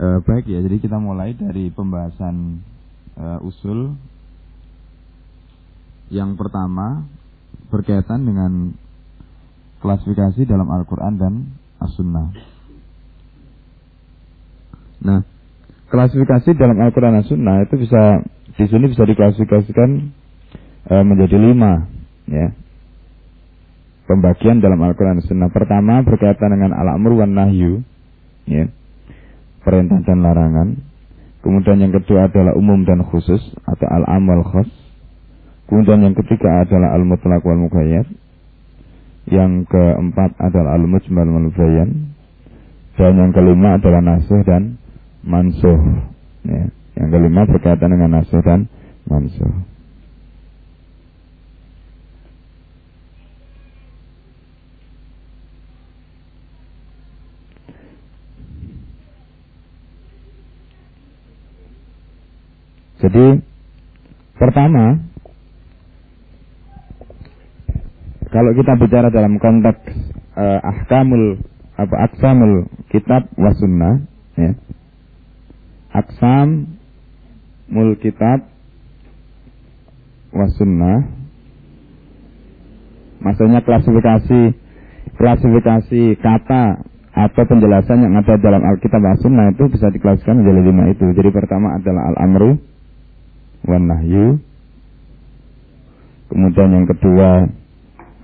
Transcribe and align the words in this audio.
Uh, 0.00 0.24
baik 0.24 0.48
ya, 0.48 0.64
jadi 0.64 0.80
kita 0.80 0.96
mulai 0.96 1.36
dari 1.36 1.68
pembahasan 1.68 2.64
uh, 3.20 3.44
usul. 3.44 4.00
Yang 6.08 6.40
pertama 6.40 7.04
berkaitan 7.68 8.24
dengan 8.24 8.72
klasifikasi 9.84 10.42
dalam 10.48 10.68
Al-Quran 10.72 11.14
dan 11.20 11.34
As-Sunnah. 11.80 12.28
Nah, 15.00 15.20
klasifikasi 15.88 16.52
dalam 16.56 16.76
Al-Quran 16.76 17.16
dan 17.16 17.20
As-Sunnah 17.24 17.56
itu 17.64 17.74
bisa 17.80 18.24
di 18.60 18.66
sini 18.68 18.92
bisa 18.92 19.08
diklasifikasikan 19.08 19.90
e, 20.84 20.94
menjadi 21.00 21.36
lima, 21.40 21.88
ya. 22.28 22.52
Pembagian 24.04 24.60
dalam 24.60 24.82
Al-Quran 24.82 25.22
dan 25.22 25.24
Sunnah. 25.24 25.48
Pertama 25.48 26.02
berkaitan 26.04 26.52
dengan 26.52 26.76
al-amr 26.76 27.24
wan 27.24 27.32
nahyu, 27.32 27.80
ya. 28.44 28.68
Perintah 29.60 30.00
dan 30.04 30.24
larangan. 30.24 30.68
Kemudian 31.40 31.80
yang 31.80 31.92
kedua 31.96 32.28
adalah 32.28 32.52
umum 32.52 32.84
dan 32.84 33.00
khusus 33.04 33.40
atau 33.64 33.86
al-amal. 33.88 34.44
Kemudian 35.68 36.04
yang 36.04 36.16
ketiga 36.16 36.64
adalah 36.64 36.96
al-mutlaq 36.96 37.40
wal 37.44 37.60
muqayyad. 37.68 38.08
Yang 39.30 39.68
keempat 39.70 40.36
adalah 40.40 40.76
al-mujmal 40.76 41.28
wal 41.28 41.50
bayan. 41.54 42.12
Dan 43.00 43.16
yang 43.16 43.32
kelima 43.32 43.80
adalah 43.80 44.04
nasih 44.04 44.44
dan 44.44 44.76
mansuh. 45.24 45.80
Ya. 46.44 46.68
Yang 47.00 47.08
kelima 47.16 47.48
berkaitan 47.48 47.88
dengan 47.96 48.20
nasih 48.20 48.44
dan 48.44 48.68
mansuh. 49.08 49.52
Jadi 63.00 63.40
pertama 64.36 65.00
kalau 68.28 68.52
kita 68.54 68.76
bicara 68.76 69.08
dalam 69.08 69.40
konteks 69.40 69.80
uh, 70.36 70.60
ahkamul 70.62 71.40
apa 71.80 71.96
aksamul 72.12 72.68
kitab 72.92 73.24
wasunnah 73.40 74.04
ya. 74.36 74.52
Aksam 75.90 76.78
mul 77.66 77.98
kitab 77.98 78.46
wasunnah 80.30 81.08
maksudnya 83.18 83.64
klasifikasi 83.64 84.54
klasifikasi 85.18 86.02
kata 86.22 86.86
atau 87.10 87.42
penjelasan 87.42 88.06
yang 88.06 88.14
ada 88.14 88.38
dalam 88.38 88.62
Alkitab 88.62 89.02
dan 89.02 89.18
Sunnah 89.18 89.50
itu 89.50 89.66
bisa 89.66 89.90
diklasifikasikan 89.90 90.46
menjadi 90.46 90.60
lima 90.62 90.84
itu. 90.94 91.10
Jadi 91.10 91.30
pertama 91.34 91.74
adalah 91.74 92.14
al-amru 92.14 92.69
wan 93.66 93.84
nahyu. 93.88 94.38
Kemudian 96.30 96.70
yang 96.70 96.86
kedua 96.86 97.50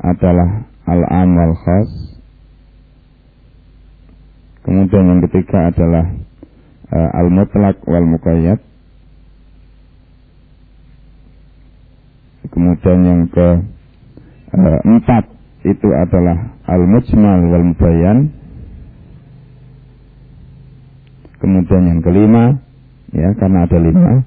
adalah 0.01 0.69
al-am 0.87 1.31
wal 1.35 1.57
khas. 1.59 1.91
Kemudian 4.63 5.05
yang 5.11 5.21
ketiga 5.27 5.71
adalah 5.71 6.07
uh, 6.91 7.11
al-mutlaq 7.23 7.77
wal 7.87 8.07
muqayyad. 8.07 8.59
Kemudian 12.47 12.99
yang 13.03 13.23
ke 13.31 13.49
uh, 14.55 14.79
empat 14.87 15.25
itu 15.67 15.89
adalah 15.91 16.55
al-mujmal 16.71 17.41
wal 17.51 17.67
mubayyan. 17.75 18.31
Kemudian 21.37 21.83
yang 21.85 22.01
kelima, 22.01 22.59
ya 23.13 23.35
karena 23.37 23.67
ada 23.67 23.79
lima, 23.79 24.25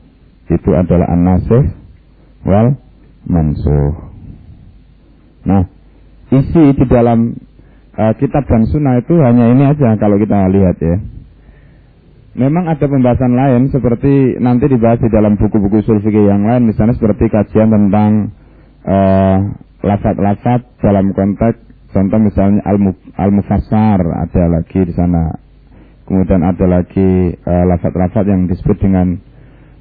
itu 0.50 0.70
adalah 0.74 1.08
an-nasih 1.14 1.74
wal 2.44 2.74
mansuh. 3.30 3.94
Nah, 5.46 5.64
isi 6.34 6.64
di 6.76 6.86
dalam 6.90 7.38
uh, 7.96 8.14
kitab 8.18 8.46
dan 8.50 8.66
sunnah 8.68 9.00
itu 9.00 9.16
hanya 9.22 9.54
ini 9.54 9.64
aja 9.70 9.96
kalau 9.98 10.18
kita 10.18 10.50
lihat 10.50 10.78
ya. 10.82 10.98
Memang 12.40 12.72
ada 12.72 12.86
pembahasan 12.86 13.36
lain 13.36 13.68
seperti 13.74 14.40
nanti 14.40 14.70
dibahas 14.70 15.02
di 15.02 15.10
dalam 15.12 15.36
buku-buku 15.36 15.84
sulfikih 15.84 16.30
yang 16.30 16.48
lain, 16.48 16.72
misalnya 16.72 16.96
seperti 16.96 17.28
kajian 17.28 17.68
tentang 17.68 18.32
uh, 18.86 19.38
lafat-lafat 19.84 20.80
dalam 20.80 21.12
konteks 21.12 21.70
contoh 21.90 22.22
misalnya 22.22 22.62
al-mufassar 23.18 24.00
ada 24.00 24.44
lagi 24.46 24.80
di 24.86 24.94
sana. 24.94 25.36
Kemudian 26.06 26.42
ada 26.42 26.66
lagi 26.66 27.38
uh, 27.38 27.66
lafat-lafat 27.70 28.26
yang 28.26 28.50
disebut 28.50 28.78
dengan 28.82 29.22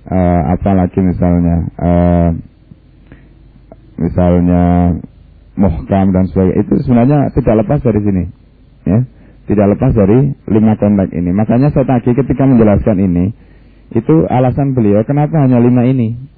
uh, 0.08 0.42
apa 0.56 0.70
lagi 0.72 1.00
misalnya 1.04 1.56
uh, 1.78 2.28
misalnya 4.00 4.64
muhkam 5.58 6.10
dan 6.14 6.24
sebagainya 6.30 6.64
itu 6.64 6.74
sebenarnya 6.86 7.18
tidak 7.34 7.54
lepas 7.66 7.80
dari 7.82 8.00
sini 8.02 8.24
ya 8.88 8.98
tidak 9.48 9.66
lepas 9.74 9.96
dari 9.96 10.36
lima 10.52 10.76
konteks 10.76 11.10
ini. 11.16 11.32
Makanya 11.32 11.72
saya 11.72 11.88
tadi 11.88 12.12
ketika 12.12 12.44
menjelaskan 12.44 13.00
ini, 13.00 13.32
itu 13.96 14.28
alasan 14.28 14.76
beliau 14.76 15.00
kenapa 15.08 15.40
hanya 15.40 15.56
lima 15.58 15.88
ini. 15.88 16.36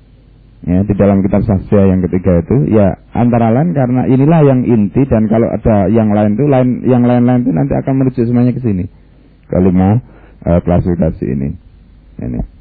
Ya, 0.60 0.84
di 0.84 0.92
dalam 0.92 1.24
kitab 1.24 1.40
sasya 1.42 1.88
yang 1.88 2.04
ketiga 2.04 2.44
itu, 2.44 2.68
ya 2.68 3.00
antara 3.16 3.48
lain 3.48 3.72
karena 3.72 4.04
inilah 4.04 4.44
yang 4.44 4.60
inti 4.68 5.08
dan 5.08 5.24
kalau 5.24 5.48
ada 5.48 5.88
yang 5.88 6.12
lain 6.12 6.36
itu 6.36 6.44
lain 6.44 6.84
yang 6.84 7.00
lain-lain 7.00 7.48
itu 7.48 7.50
nanti 7.56 7.72
akan 7.80 7.94
merujuk 7.96 8.28
semuanya 8.28 8.52
ke 8.52 8.60
sini. 8.60 8.84
Kelima 9.48 9.98
uh, 10.44 10.60
klasifikasi 10.60 11.24
ini. 11.26 11.48
Ini. 12.20 12.59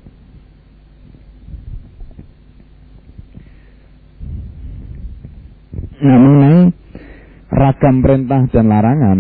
Nah, 6.00 6.16
mengenai 6.16 6.60
ragam 7.52 7.96
perintah 8.00 8.48
dan 8.48 8.66
larangan, 8.72 9.20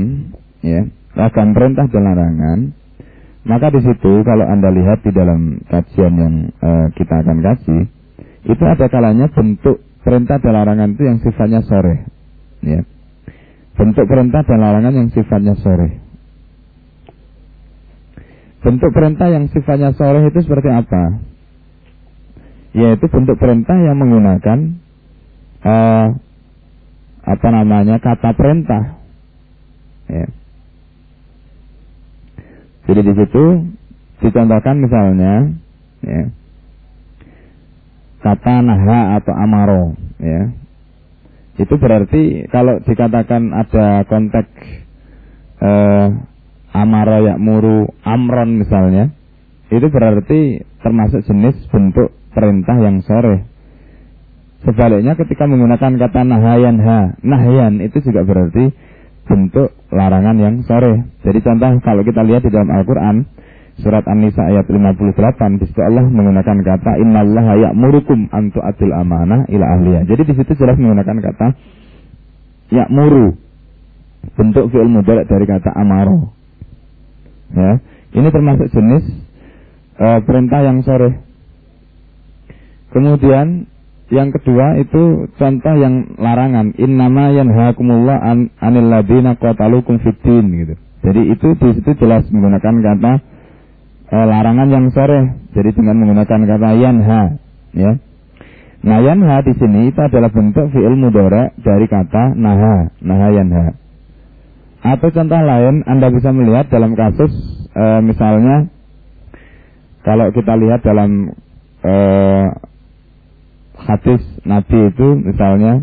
ya, 0.63 0.87
ragam 1.11 1.51
perintah 1.51 1.91
dan 1.91 2.03
larangan, 2.07 2.59
maka 3.43 3.67
di 3.73 3.83
situ 3.83 4.23
kalau 4.23 4.47
Anda 4.47 4.71
lihat 4.71 5.03
di 5.03 5.11
dalam 5.11 5.59
kajian 5.67 6.13
yang 6.15 6.35
uh, 6.63 6.87
kita 6.95 7.19
akan 7.19 7.37
kasih, 7.43 7.81
itu 8.47 8.63
ada 8.63 8.87
kalanya 8.87 9.27
bentuk 9.27 9.83
perintah 10.07 10.39
dan 10.39 10.53
larangan 10.55 10.95
itu 10.95 11.03
yang 11.03 11.19
sifatnya 11.19 11.61
sore. 11.67 12.07
Ya. 12.63 12.87
Bentuk 13.75 14.07
perintah 14.07 14.47
dan 14.47 14.59
larangan 14.63 14.93
yang 14.95 15.09
sifatnya 15.11 15.59
sore. 15.59 15.99
Bentuk 18.59 18.91
perintah 18.91 19.27
yang 19.31 19.47
sifatnya 19.51 19.95
sore 19.95 20.31
itu 20.31 20.39
seperti 20.43 20.69
apa? 20.71 21.03
Yaitu 22.75 23.07
bentuk 23.07 23.35
perintah 23.39 23.75
yang 23.75 23.99
menggunakan 23.99 24.79
uh, 25.63 26.07
apa 27.23 27.47
namanya 27.51 27.99
kata 27.99 28.31
perintah. 28.35 28.99
Ya. 30.09 30.25
Jadi 32.89 33.01
di 33.05 33.13
situ 33.13 33.45
dicontohkan 34.19 34.75
misalnya 34.81 35.53
ya, 36.01 36.21
kata 38.25 38.65
naha 38.65 39.21
atau 39.21 39.33
amaro 39.33 39.93
ya. 40.17 40.49
Itu 41.59 41.75
berarti 41.75 42.47
kalau 42.49 42.79
dikatakan 42.81 43.51
ada 43.51 44.07
konteks 44.07 44.53
eh, 45.59 46.07
amaro 46.71 47.35
muru 47.37 47.91
amron 48.05 48.63
misalnya, 48.63 49.11
itu 49.69 49.87
berarti 49.91 50.63
termasuk 50.79 51.25
jenis 51.27 51.57
bentuk 51.67 52.15
perintah 52.31 52.77
yang 52.79 53.03
sore. 53.03 53.48
Sebaliknya 54.59 55.15
ketika 55.15 55.47
menggunakan 55.47 55.95
kata 55.95 56.21
nahayan 56.27 56.77
ha, 56.83 57.15
nahyan 57.23 57.79
itu 57.79 58.03
juga 58.03 58.27
berarti 58.27 58.75
bentuk 59.23 59.71
larangan 59.93 60.35
yang 60.35 60.55
sore. 60.67 61.07
Jadi 61.23 61.39
contoh 61.39 61.79
kalau 61.79 62.01
kita 62.03 62.25
lihat 62.27 62.43
di 62.43 62.51
dalam 62.51 62.67
Al-Quran 62.67 63.23
surat 63.79 64.03
An-Nisa 64.03 64.43
ayat 64.43 64.67
58 64.67 65.63
di 65.63 65.65
Allah 65.79 66.03
menggunakan 66.03 66.57
kata 66.59 66.91
innallaha 66.99 67.53
ya'murukum 67.69 68.27
an 68.35 68.51
tu'atil 68.51 68.91
amanah 68.91 69.47
ila 69.47 69.65
ahliya. 69.79 70.03
Jadi 70.03 70.21
di 70.27 70.33
situ 70.35 70.51
jelas 70.59 70.75
menggunakan 70.75 71.17
kata 71.23 71.47
ya'muru 72.75 73.39
bentuk 74.35 74.67
fi'il 74.75 74.91
mudhari 74.91 75.23
dari 75.23 75.45
kata 75.47 75.71
amaro. 75.71 76.35
Ya, 77.55 77.81
ini 78.13 78.27
termasuk 78.29 78.67
jenis 78.69 79.07
uh, 79.97 80.19
perintah 80.27 80.59
yang 80.61 80.83
sore. 80.83 81.23
Kemudian 82.91 83.69
yang 84.09 84.33
kedua 84.33 84.81
itu 84.81 85.29
contoh 85.37 85.73
yang 85.77 86.17
larangan. 86.17 86.73
Innama 86.81 87.29
yanhaakumullah 87.29 88.17
an 88.17 88.49
anil 88.57 88.89
ladina 88.89 89.37
qatalukum 89.37 90.01
fiddin 90.01 90.45
gitu. 90.53 90.73
Jadi 91.05 91.21
itu 91.31 91.47
di 91.55 91.69
situ 91.77 91.91
jelas 92.01 92.25
menggunakan 92.33 92.75
kata 92.81 93.13
eh, 94.09 94.25
larangan 94.25 94.67
yang 94.67 94.85
sore. 94.89 95.37
Jadi 95.53 95.77
dengan 95.77 96.01
menggunakan 96.01 96.39
kata 96.45 96.69
yanha, 96.77 97.21
ya. 97.77 97.91
Nah 98.79 98.99
yanha 99.03 99.45
di 99.45 99.53
sini 99.59 99.91
itu 99.93 99.99
adalah 99.99 100.31
bentuk 100.33 100.71
fi'il 100.73 100.95
mudore 100.97 101.53
dari 101.61 101.85
kata 101.85 102.33
naha, 102.33 102.89
naha 103.05 103.27
yanha. 103.29 103.65
Atau 104.79 105.11
contoh 105.11 105.37
lain 105.37 105.83
Anda 105.85 106.07
bisa 106.09 106.31
melihat 106.31 106.71
dalam 106.71 106.97
kasus 106.97 107.31
eh, 107.77 107.99
misalnya 108.01 108.71
kalau 110.01 110.31
kita 110.31 110.55
lihat 110.55 110.81
dalam 110.81 111.35
uh, 111.83 112.47
hadis 113.89 114.21
Nabi 114.45 114.93
itu 114.93 115.07
misalnya 115.17 115.81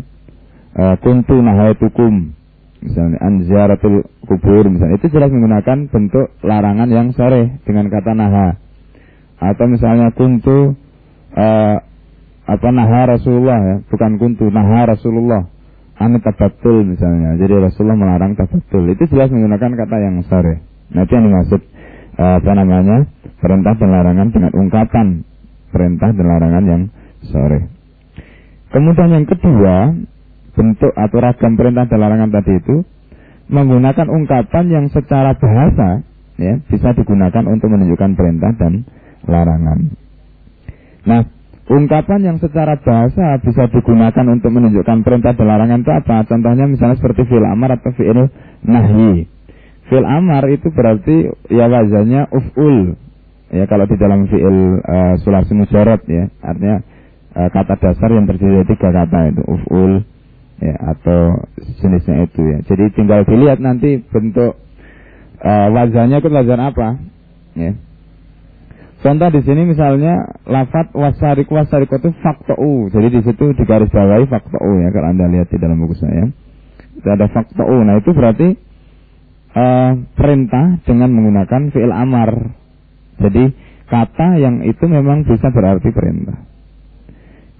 uh, 0.79 0.95
kuntu 1.03 1.35
nahaitukum 1.43 2.31
misalnya 2.79 3.19
anzaratul 3.19 4.07
kubur 4.23 4.63
misalnya. 4.71 4.95
Itu 4.95 5.11
jelas 5.11 5.33
menggunakan 5.33 5.91
bentuk 5.91 6.31
larangan 6.45 6.87
yang 6.87 7.11
sore 7.11 7.59
dengan 7.67 7.91
kata 7.91 8.15
naha. 8.15 8.55
Atau 9.37 9.69
misalnya 9.69 10.15
kuntu 10.15 10.77
uh, 11.35 11.75
apa 12.47 12.69
naha 12.71 13.17
Rasulullah 13.17 13.59
ya. 13.59 13.75
Bukan 13.91 14.11
kuntu 14.21 14.47
naha 14.47 14.87
Rasulullah. 14.87 15.43
Anu 15.97 16.21
tabatul 16.21 16.85
misalnya. 16.85 17.35
Jadi 17.41 17.53
Rasulullah 17.57 17.97
melarang 17.97 18.37
tabatul 18.37 18.85
itu 18.93 19.03
jelas 19.09 19.33
menggunakan 19.33 19.73
kata 19.73 19.95
yang 19.97 20.15
sore. 20.29 20.61
Itu 20.93 21.11
yang 21.11 21.25
dimaksud 21.27 21.61
uh, 22.21 22.37
apa 22.39 22.51
namanya 22.53 23.09
perintah 23.41 23.73
dan 23.75 23.89
larangan 23.91 24.27
dengan 24.29 24.51
ungkapan 24.53 25.25
perintah 25.73 26.09
dan 26.15 26.25
larangan 26.25 26.63
yang 26.63 26.81
sore 27.27 27.76
kemudian 28.77 29.09
yang 29.09 29.25
kedua 29.25 29.97
bentuk 30.53 30.93
atau 30.93 31.17
ragam 31.17 31.57
perintah 31.57 31.89
dan 31.89 31.97
larangan 31.97 32.29
tadi 32.29 32.61
itu 32.61 32.85
menggunakan 33.49 34.05
ungkapan 34.05 34.65
yang 34.69 34.85
secara 34.93 35.33
bahasa 35.33 36.05
ya 36.37 36.61
bisa 36.69 36.93
digunakan 36.93 37.43
untuk 37.49 37.73
menunjukkan 37.73 38.13
perintah 38.13 38.53
dan 38.53 38.85
larangan. 39.25 39.97
Nah, 41.07 41.25
ungkapan 41.71 42.19
yang 42.21 42.37
secara 42.37 42.77
bahasa 42.77 43.41
bisa 43.41 43.65
digunakan 43.73 44.25
untuk 44.29 44.53
menunjukkan 44.53 45.01
perintah 45.01 45.33
dan 45.33 45.45
larangan 45.47 45.79
itu 45.81 45.91
apa? 45.91 46.17
Contohnya 46.29 46.65
misalnya 46.69 46.97
seperti 47.01 47.25
fil 47.25 47.45
amar 47.47 47.81
atau 47.81 47.91
fi'il 47.95 48.29
nahi. 48.67 49.25
Fil 49.87 50.05
amar 50.05 50.43
itu 50.51 50.67
berarti 50.69 51.31
ya 51.49 51.65
wazannya 51.71 52.29
uf'ul. 52.29 52.93
Ya 53.47 53.63
kalau 53.65 53.87
di 53.87 53.95
dalam 53.95 54.27
fi'il 54.27 54.83
uh, 54.83 55.15
sulasi 55.23 55.55
mujarad 55.55 56.03
ya, 56.03 56.27
artinya 56.43 56.83
uh, 57.37 57.49
kata 57.53 57.77
dasar 57.77 58.09
yang 58.09 58.25
terdiri 58.25 58.65
dari 58.65 58.67
tiga 58.73 58.89
kata 58.89 59.29
itu 59.29 59.41
uf'ul, 59.45 60.01
ya 60.57 60.75
atau 60.97 61.45
jenisnya 61.77 62.25
itu 62.25 62.41
ya. 62.41 62.57
Jadi 62.65 62.83
tinggal 62.97 63.21
dilihat 63.29 63.61
nanti 63.61 64.01
bentuk 64.01 64.57
uh, 65.45 65.67
wajahnya 65.69 66.17
itu 66.17 66.29
wajah 66.33 66.57
apa, 66.57 66.97
ya. 67.53 67.77
Contoh 68.97 69.29
di 69.29 69.45
sini 69.45 69.69
misalnya 69.69 70.41
lafat 70.49 70.89
wasarik 70.97 71.45
wasarik 71.53 71.85
itu 71.85 72.09
u. 72.57 72.89
Jadi 72.89 73.07
di 73.13 73.21
situ 73.21 73.53
digaris 73.53 73.93
bawahi 73.93 74.25
u 74.25 74.71
ya 74.81 74.89
kalau 74.89 75.07
anda 75.13 75.29
lihat 75.29 75.53
di 75.53 75.61
dalam 75.61 75.77
buku 75.77 76.01
saya. 76.01 76.33
Itu 76.97 77.05
ada 77.05 77.29
u. 77.61 77.77
Nah 77.85 78.01
itu 78.01 78.09
berarti 78.09 78.57
uh, 79.53 79.91
perintah 80.17 80.81
dengan 80.81 81.13
menggunakan 81.13 81.61
fiil 81.69 81.93
amar. 81.93 82.57
Jadi 83.21 83.53
kata 83.85 84.41
yang 84.41 84.65
itu 84.65 84.89
memang 84.89 85.29
bisa 85.29 85.53
berarti 85.53 85.93
perintah. 85.93 86.46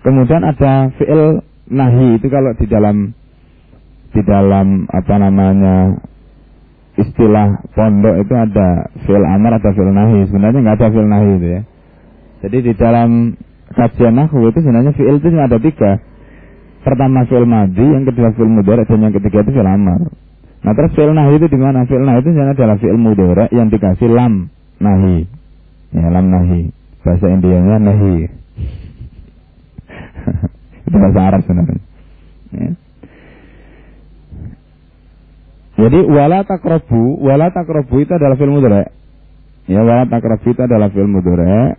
Kemudian 0.07 0.39
ada 0.39 0.87
fiil 0.95 1.43
nahi 1.67 2.15
itu 2.15 2.31
kalau 2.31 2.55
di 2.55 2.63
dalam 2.63 3.11
di 4.15 4.23
dalam 4.23 4.87
apa 4.87 5.19
namanya 5.19 5.99
istilah 6.95 7.59
pondok 7.75 8.15
itu 8.23 8.31
ada 8.31 8.87
fil 9.03 9.19
amar 9.27 9.59
atau 9.59 9.75
fil 9.75 9.91
nahi. 9.91 10.23
Sebenarnya 10.31 10.63
nggak 10.63 10.77
ada 10.79 10.87
fil 10.95 11.11
nahi 11.11 11.31
itu 11.35 11.47
ya. 11.59 11.61
Jadi 12.47 12.57
di 12.71 12.73
dalam 12.79 13.35
kajian 13.75 14.15
nahu 14.15 14.47
itu 14.47 14.63
sebenarnya 14.63 14.95
fiil 14.95 15.19
itu 15.19 15.27
ada 15.35 15.59
tiga. 15.59 15.99
Pertama 16.87 17.27
fil 17.27 17.43
madi 17.43 17.83
yang 17.83 18.07
kedua 18.07 18.31
fil 18.31 18.47
mudara 18.47 18.87
dan 18.87 19.03
yang 19.03 19.11
ketiga 19.11 19.43
itu 19.43 19.59
fil 19.59 19.67
amar 19.67 20.07
nah 20.63 20.71
terus 20.71 20.95
fil 20.95 21.11
nahi 21.11 21.35
itu 21.35 21.51
di 21.51 21.59
mana? 21.59 21.83
Fil 21.83 21.99
nahi 21.99 22.23
itu 22.23 22.31
sebenarnya 22.31 22.55
adalah 22.55 22.77
fil 22.79 22.95
mudara 22.95 23.51
yang 23.51 23.67
dikasih 23.67 24.07
lam 24.07 24.47
nahi. 24.79 25.27
Ya 25.91 26.07
lam 26.15 26.31
nahi. 26.31 26.71
Bahasa 27.03 27.27
Indianya 27.27 27.75
nahi 27.75 28.47
itu 30.87 30.95
bahasa 30.95 31.19
Arab 31.19 31.41
sebenarnya. 31.43 31.81
Ya. 32.55 32.71
Jadi 35.77 35.99
wala 36.09 36.41
takrobu, 36.41 37.21
wala 37.21 37.53
takrobu 37.53 38.01
itu 38.01 38.11
adalah 38.15 38.33
film 38.39 38.57
mudore. 38.57 38.89
Ya, 39.69 39.83
wala 39.85 40.09
takrobu 40.09 40.47
itu 40.55 40.61
adalah 40.63 40.89
film 40.89 41.13
mudore 41.13 41.77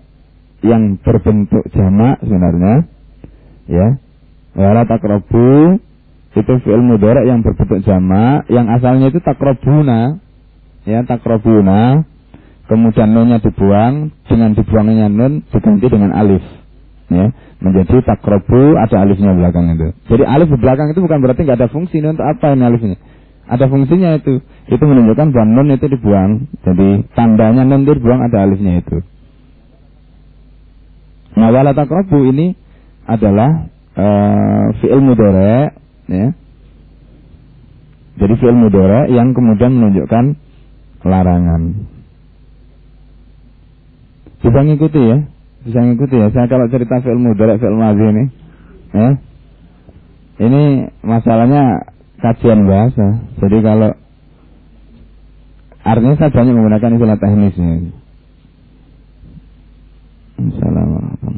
yang 0.62 1.00
berbentuk 1.02 1.66
jamak 1.74 2.22
sebenarnya. 2.22 2.86
Ya, 3.66 3.98
wala 4.54 4.86
takrobu 4.86 5.80
itu 6.36 6.52
film 6.62 6.84
mudore 6.94 7.26
yang 7.26 7.42
berbentuk 7.42 7.82
jamak, 7.82 8.46
yang 8.52 8.70
asalnya 8.70 9.10
itu 9.10 9.18
takrobuna. 9.18 10.22
Ya, 10.86 11.02
takrobuna. 11.02 12.06
Kemudian 12.68 13.16
nunnya 13.16 13.40
dibuang, 13.40 14.12
dengan 14.28 14.52
dibuangnya 14.52 15.08
nun 15.08 15.40
diganti 15.48 15.88
dengan 15.88 16.12
alif 16.12 16.44
ya 17.08 17.32
menjadi 17.58 18.04
takrobu 18.04 18.76
ada 18.76 19.02
alifnya 19.02 19.32
belakang 19.34 19.74
itu. 19.74 19.88
Jadi 20.12 20.22
alif 20.28 20.48
di 20.52 20.58
belakang 20.60 20.92
itu 20.92 21.00
bukan 21.00 21.18
berarti 21.24 21.40
nggak 21.42 21.58
ada 21.58 21.70
fungsi 21.72 21.98
ini 21.98 22.14
untuk 22.14 22.26
apa 22.28 22.54
ini 22.54 22.64
alifnya? 22.64 22.96
Ada 23.48 23.64
fungsinya 23.66 24.20
itu. 24.20 24.44
Itu 24.68 24.84
menunjukkan 24.84 25.32
bahwa 25.32 25.46
nun 25.48 25.72
itu 25.72 25.88
dibuang. 25.88 26.52
Jadi 26.62 27.08
tandanya 27.16 27.64
nun 27.64 27.88
itu 27.88 27.96
dibuang 27.96 28.20
ada 28.20 28.44
alifnya 28.44 28.84
itu. 28.84 29.00
Nah 31.38 31.48
wala 31.48 31.72
takrobu 31.72 32.28
ini 32.28 32.52
adalah 33.08 33.72
uh, 33.96 34.66
fi'il 34.84 35.00
mudore 35.00 35.72
ya. 36.12 36.28
Jadi 38.20 38.34
fi'il 38.36 38.58
mudore 38.58 39.08
yang 39.08 39.32
kemudian 39.32 39.72
menunjukkan 39.72 40.36
larangan. 41.08 41.88
Bisa 44.38 44.60
ngikuti 44.62 45.00
ya 45.02 45.18
bisa 45.68 45.84
ngikuti 45.84 46.16
ya. 46.16 46.32
Saya 46.32 46.48
kalau 46.48 46.66
cerita 46.72 47.04
film 47.04 47.28
mudorek, 47.28 47.60
film 47.60 47.76
madhi 47.76 48.08
ini, 48.08 48.24
ya, 48.96 49.08
ini 50.40 50.62
masalahnya 51.04 51.92
kajian 52.24 52.64
bahasa. 52.64 53.20
Jadi 53.36 53.58
kalau 53.60 53.92
artinya 55.84 56.16
saya 56.16 56.32
banyak 56.32 56.54
menggunakan 56.56 56.94
istilah 56.96 57.18
teknisnya. 57.20 57.92
Assalamualaikum 60.38 61.34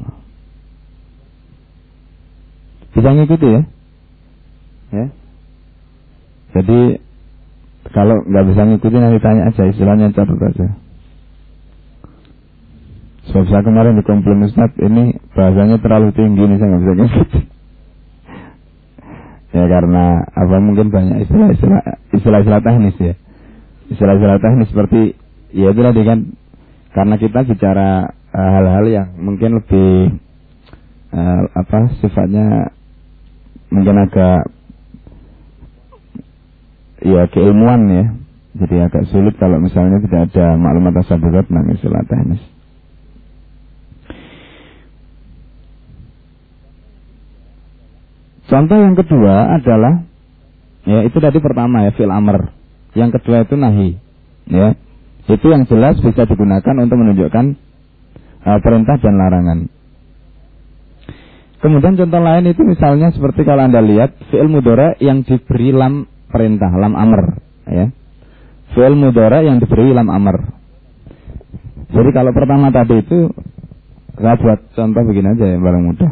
Bisa 2.90 3.08
ngikuti 3.16 3.48
ya? 3.48 3.62
Ya. 4.90 5.06
Jadi 6.50 6.80
kalau 7.94 8.22
nggak 8.26 8.46
bisa 8.50 8.62
ngikuti 8.66 8.96
nanti 8.98 9.18
tanya 9.22 9.48
aja 9.50 9.62
istilahnya 9.66 10.12
catat 10.12 10.38
aja. 10.38 10.66
Sebab 13.30 13.46
saya 13.46 13.62
kemarin 13.62 13.94
di 13.94 14.02
komplain 14.02 14.42
Ustaz 14.42 14.75
ini 14.82 15.14
bahasanya 15.38 15.78
terlalu 15.78 16.10
tinggi 16.18 16.42
ini 16.42 16.58
saya 16.58 16.75
nggak 16.75 16.82
bisa 16.82 16.94
nyebut. 16.99 17.28
ya 19.54 19.64
karena 19.70 20.04
apa 20.34 20.56
mungkin 20.58 20.90
banyak 20.90 21.30
istilah-istilah 21.30 21.82
istilah-istilah 22.10 22.62
teknis 22.66 22.99
ya. 22.99 23.14
Istilah-istilah 23.94 24.38
teknis 24.42 24.68
seperti 24.75 25.14
ya 25.54 25.70
itu 25.70 25.78
tadi 25.78 26.02
kan 26.02 26.18
karena 26.90 27.14
kita 27.22 27.46
bicara 27.46 28.10
eh, 28.34 28.50
hal-hal 28.50 28.87
uh, 28.90 28.94
yang 28.99 29.08
mungkin 29.14 29.62
lebih 29.62 30.18
uh, 31.14 31.42
apa 31.54 31.94
sifatnya 32.02 32.75
mungkin 33.70 34.10
agak 34.10 34.42
ya 37.06 37.30
keilmuan 37.30 37.80
ya. 37.94 38.04
Jadi 38.58 38.75
agak 38.82 39.06
sulit 39.14 39.38
kalau 39.38 39.62
misalnya 39.62 40.02
tidak 40.02 40.34
ada 40.34 40.58
maklumat 40.58 41.06
asal 41.06 41.22
tentang 41.22 41.70
istilah 41.70 42.02
teknis. 42.10 42.42
Contoh 48.50 48.76
yang 48.83 48.99
kedua 48.99 49.54
adalah 49.62 50.02
ya 50.83 51.07
itu 51.07 51.23
tadi 51.23 51.38
pertama 51.38 51.87
ya 51.87 51.95
fil 51.95 52.11
amr. 52.11 52.50
Yang 52.99 53.23
kedua 53.23 53.47
itu 53.47 53.54
nahi. 53.54 53.95
Ya. 54.50 54.75
Itu 55.30 55.47
yang 55.54 55.71
jelas 55.71 56.02
bisa 56.02 56.26
digunakan 56.26 56.75
untuk 56.83 56.99
menunjukkan 56.99 57.45
uh, 58.42 58.59
perintah 58.59 58.99
dan 58.99 59.14
larangan. 59.14 59.59
Kemudian 61.62 61.95
contoh 61.95 62.19
lain 62.19 62.50
itu 62.50 62.64
misalnya 62.66 63.14
seperti 63.14 63.47
kalau 63.47 63.69
Anda 63.69 63.85
lihat 63.85 64.16
fi'il 64.33 64.49
mudore 64.49 64.97
yang 64.99 65.23
diberi 65.23 65.71
lam 65.76 66.09
perintah, 66.33 66.73
lam 66.73 66.97
amr, 66.97 67.37
ya. 67.69 67.87
Fi'il 68.75 68.97
mudore 68.97 69.45
yang 69.45 69.61
diberi 69.61 69.92
lam 69.92 70.09
amr. 70.09 70.40
Jadi 71.92 72.11
kalau 72.16 72.33
pertama 72.33 72.73
tadi 72.73 73.04
itu 73.04 73.28
saya 74.16 74.40
buat 74.40 74.73
contoh 74.73 75.02
begini 75.04 75.37
aja 75.37 75.45
ya 75.47 75.59
barang 75.61 75.85
mudah. 75.85 76.11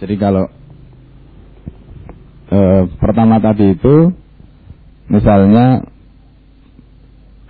Jadi 0.00 0.14
kalau 0.16 0.48
e, 2.48 2.58
pertama 2.96 3.36
tadi 3.36 3.76
itu 3.76 4.08
misalnya 5.12 5.84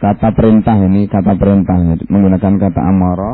kata 0.02 0.35
perintah 0.35 0.75
ini 0.83 1.07
kata 1.07 1.38
perintah 1.38 1.78
menggunakan 2.11 2.54
kata 2.59 2.80
amaro 2.83 3.33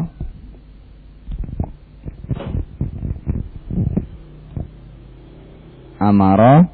amaro 6.01 6.69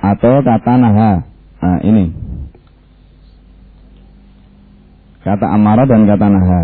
atau 0.00 0.34
kata 0.44 0.72
naha. 0.78 1.12
Nah, 1.64 1.78
ini. 1.80 2.12
Kata 5.24 5.48
amara 5.48 5.88
dan 5.88 6.04
kata 6.04 6.26
naha. 6.28 6.60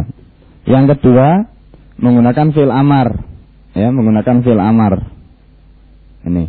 Yang 0.69 0.85
kedua 0.97 1.49
menggunakan 1.97 2.52
fil 2.52 2.69
amar, 2.69 3.17
ya 3.80 3.88
menggunakan 3.88 4.44
fil 4.44 4.60
amar. 4.60 5.00
Ini, 6.20 6.44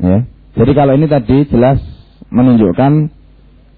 ya. 0.00 0.24
Jadi 0.56 0.72
kalau 0.72 0.96
ini 0.96 1.04
tadi 1.04 1.44
jelas 1.52 1.76
menunjukkan 2.32 2.92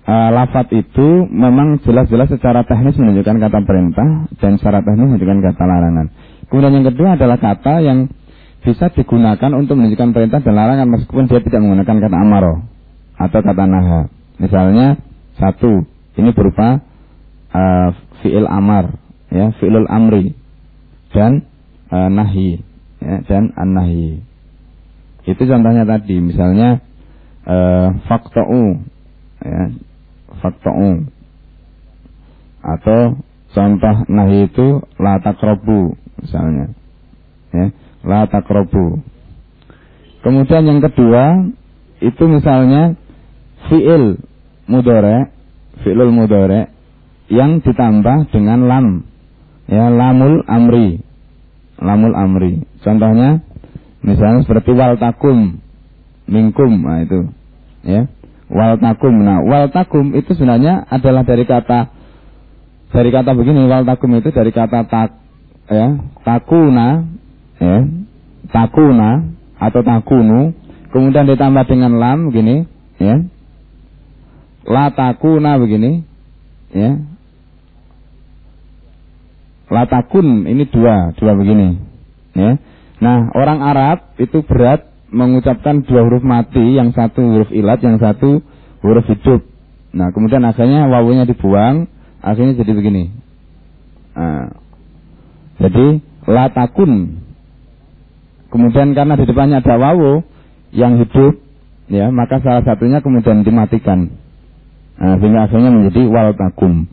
uh, 0.07 0.31
lafat 0.31 0.71
itu 0.73 1.27
memang 1.27 1.83
jelas-jelas 1.83 2.31
secara 2.31 2.63
teknis 2.63 2.95
menunjukkan 2.95 3.37
kata 3.43 3.59
perintah 3.67 4.09
dan 4.39 4.57
secara 4.57 4.87
teknis 4.87 5.11
menunjukkan 5.11 5.39
kata 5.51 5.65
larangan. 5.67 6.07
Kemudian 6.49 6.79
yang 6.79 6.87
kedua 6.89 7.19
adalah 7.19 7.37
kata 7.37 7.83
yang 7.83 8.09
bisa 8.63 8.91
digunakan 8.95 9.51
untuk 9.59 9.75
menunjukkan 9.79 10.11
perintah 10.15 10.41
dan 10.41 10.55
larangan 10.55 10.89
meskipun 10.89 11.27
dia 11.27 11.43
tidak 11.43 11.61
menggunakan 11.61 11.97
kata 12.09 12.17
amaro 12.17 12.55
atau 13.19 13.39
kata 13.43 13.65
naha. 13.67 14.01
Misalnya 14.39 15.03
satu, 15.37 15.83
ini 16.15 16.31
berupa 16.31 16.79
uh, 17.51 17.89
fi'il 18.23 18.47
amar, 18.47 18.95
ya, 19.31 19.51
fi'ilul 19.59 19.91
amri 19.91 20.35
dan 21.11 21.47
uh, 21.93 22.09
nahi, 22.09 22.61
ya, 23.03 23.17
dan 23.27 23.53
an-nahi. 23.57 24.21
Itu 25.29 25.43
contohnya 25.45 25.85
tadi, 25.85 26.17
misalnya 26.25 26.81
uh, 27.45 27.97
fakto'u, 28.09 28.81
ya, 29.45 29.63
fakto'u. 30.41 31.05
Atau 32.59 33.23
contoh 33.55 33.97
nahi 34.09 34.49
itu 34.49 34.83
la 34.99 35.21
takrobu, 35.21 35.97
misalnya. 36.21 36.73
Ya, 37.53 37.73
la 38.05 38.29
takrobu. 38.29 39.01
Kemudian 40.21 40.67
yang 40.67 40.81
kedua, 40.83 41.49
itu 41.99 42.25
misalnya 42.29 42.99
fi'il 43.71 44.21
mudore, 44.69 45.33
fi'lul 45.83 46.13
mudore 46.13 46.71
yang 47.29 47.61
ditambah 47.63 48.33
dengan 48.33 48.67
lam. 48.67 48.87
Ya, 49.69 49.93
lamul 49.93 50.45
amri. 50.49 51.08
Lamul 51.79 52.15
amri. 52.15 52.63
Contohnya 52.83 53.43
Misalnya 54.03 54.47
seperti 54.47 54.71
wal 54.73 54.95
takum, 54.97 55.59
mingkum, 56.31 56.71
nah 56.87 57.03
itu, 57.03 57.35
ya. 57.83 58.07
Wal 58.49 58.79
takum. 58.79 59.13
Nah, 59.21 59.43
wal 59.43 59.69
takum 59.75 60.15
itu 60.15 60.33
sebenarnya 60.39 60.87
adalah 60.87 61.27
dari 61.27 61.43
kata 61.43 61.91
dari 62.95 63.11
kata 63.11 63.35
begini, 63.35 63.67
wal 63.67 63.83
takum 63.83 64.15
itu 64.17 64.31
dari 64.31 64.55
kata 64.55 64.87
tak, 64.87 65.19
ya, 65.67 65.99
takuna, 66.23 67.05
ya, 67.59 67.79
takuna 68.55 69.29
atau 69.59 69.83
takunu, 69.83 70.55
kemudian 70.95 71.27
ditambah 71.27 71.67
dengan 71.67 71.99
lam 71.99 72.31
begini, 72.31 72.71
ya. 73.03 73.27
La 74.63 74.95
takuna 74.95 75.59
begini, 75.59 76.07
ya. 76.71 77.03
Latakun 79.69 80.49
ini 80.49 80.65
dua, 80.65 81.13
dua 81.13 81.37
begini, 81.37 81.77
ya. 82.33 82.57
Nah, 83.05 83.31
orang 83.37 83.61
Arab 83.61 83.99
itu 84.17 84.41
berat 84.41 84.89
mengucapkan 85.13 85.85
dua 85.85 86.09
huruf 86.09 86.25
mati, 86.25 86.77
yang 86.77 86.97
satu 86.97 87.21
huruf 87.21 87.53
ilat, 87.53 87.81
yang 87.85 88.01
satu 88.01 88.41
huruf 88.81 89.05
hidup. 89.13 89.45
Nah, 89.93 90.09
kemudian 90.13 90.41
akhirnya 90.45 90.89
wawunya 90.89 91.29
dibuang, 91.29 91.85
akhirnya 92.25 92.57
jadi 92.57 92.73
begini. 92.73 93.13
Nah, 94.17 94.57
jadi 95.61 96.01
latakun. 96.25 97.23
Kemudian 98.49 98.97
karena 98.97 99.21
di 99.21 99.25
depannya 99.29 99.61
ada 99.61 99.77
wawu 99.77 100.25
yang 100.73 100.97
hidup, 100.97 101.37
ya 101.93 102.09
maka 102.09 102.41
salah 102.41 102.65
satunya 102.65 103.05
kemudian 103.05 103.45
dimatikan. 103.45 104.17
Nah, 104.97 105.21
sehingga 105.21 105.45
akhirnya 105.45 105.71
menjadi 105.71 106.09
wal 106.09 106.33
takum. 106.35 106.89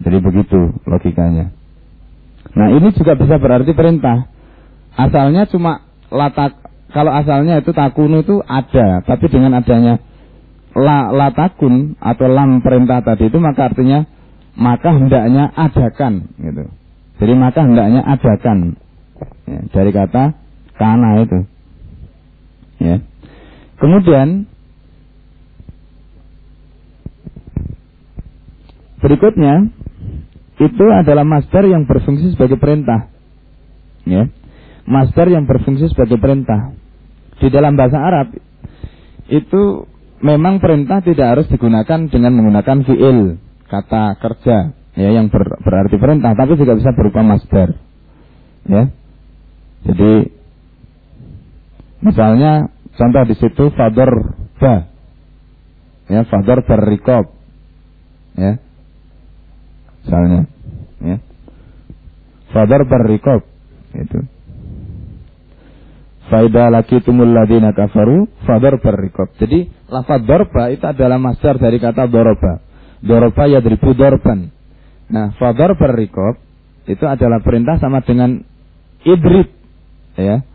Jadi 0.00 0.18
begitu 0.20 0.76
logikanya. 0.84 1.52
Nah, 2.54 2.68
ini 2.74 2.88
juga 2.94 3.14
bisa 3.14 3.38
berarti 3.38 3.70
perintah. 3.74 4.26
Asalnya 4.98 5.46
cuma 5.46 5.86
latak 6.10 6.58
kalau 6.90 7.14
asalnya 7.14 7.62
itu 7.62 7.70
takunu 7.70 8.26
itu 8.26 8.42
ada, 8.42 9.06
tapi 9.06 9.30
dengan 9.30 9.54
adanya 9.54 10.02
la 10.74 11.10
latakun 11.10 11.98
atau 11.98 12.26
lam 12.30 12.62
perintah 12.62 13.02
tadi 13.02 13.30
itu 13.30 13.38
maka 13.38 13.70
artinya 13.70 14.06
maka 14.58 14.90
hendaknya 14.90 15.50
adakan 15.54 16.30
gitu. 16.38 16.66
Jadi 17.22 17.32
maka 17.38 17.62
hendaknya 17.62 18.02
adakan 18.02 18.74
ya, 19.46 19.60
dari 19.70 19.90
kata 19.94 20.34
kana 20.74 21.22
itu. 21.22 21.38
Ya. 22.80 22.96
Kemudian 23.78 24.50
berikutnya 29.00 29.68
itu 30.60 30.84
adalah 30.92 31.24
master 31.24 31.64
yang 31.64 31.88
berfungsi 31.88 32.36
sebagai 32.36 32.60
perintah. 32.60 33.08
Ya 34.04 34.28
masdar 34.90 35.30
yang 35.30 35.46
berfungsi 35.46 35.86
sebagai 35.94 36.18
perintah. 36.18 36.74
Di 37.38 37.48
dalam 37.48 37.78
bahasa 37.78 38.02
Arab 38.02 38.34
itu 39.30 39.86
memang 40.20 40.58
perintah 40.58 40.98
tidak 41.00 41.38
harus 41.38 41.46
digunakan 41.48 42.10
dengan 42.10 42.34
menggunakan 42.36 42.84
fiil 42.84 43.40
kata 43.70 44.18
kerja 44.18 44.74
ya 44.98 45.08
yang 45.14 45.30
ber, 45.30 45.62
berarti 45.62 45.96
perintah 45.96 46.34
tapi 46.34 46.58
juga 46.58 46.74
bisa 46.74 46.90
berupa 46.92 47.22
masdar. 47.22 47.78
Ya. 48.66 48.90
Jadi 49.86 50.28
misalnya 52.04 52.68
contoh 52.98 53.22
di 53.24 53.34
situ 53.38 53.64
fador 53.72 54.36
ba 54.60 54.90
ya 56.10 56.26
fador 56.28 56.66
berrikob 56.66 57.32
ya 58.36 58.60
misalnya 60.04 60.40
ya 61.00 61.16
fador 62.52 62.84
berrikob 62.88 63.42
itu 63.94 64.20
Faida 66.30 66.70
laki 66.70 67.02
tumul 67.02 67.34
ladina 67.34 67.74
kafaru 67.74 68.30
fadar 68.46 68.78
berrikob. 68.78 69.34
Jadi 69.34 69.66
lafaz 69.90 70.22
dorba 70.22 70.70
itu 70.70 70.86
adalah 70.86 71.18
masdar 71.18 71.58
dari 71.58 71.82
kata 71.82 72.06
doroba. 72.06 72.62
Doroba 73.02 73.50
ya 73.50 73.58
dari 73.58 73.74
dorban. 73.74 74.46
Nah, 75.10 75.34
fadar 75.34 75.74
berrikob 75.74 76.38
itu 76.86 77.02
adalah 77.02 77.42
perintah 77.42 77.82
sama 77.82 78.06
dengan 78.06 78.46
idrib. 79.02 79.50
Ya. 80.14 80.46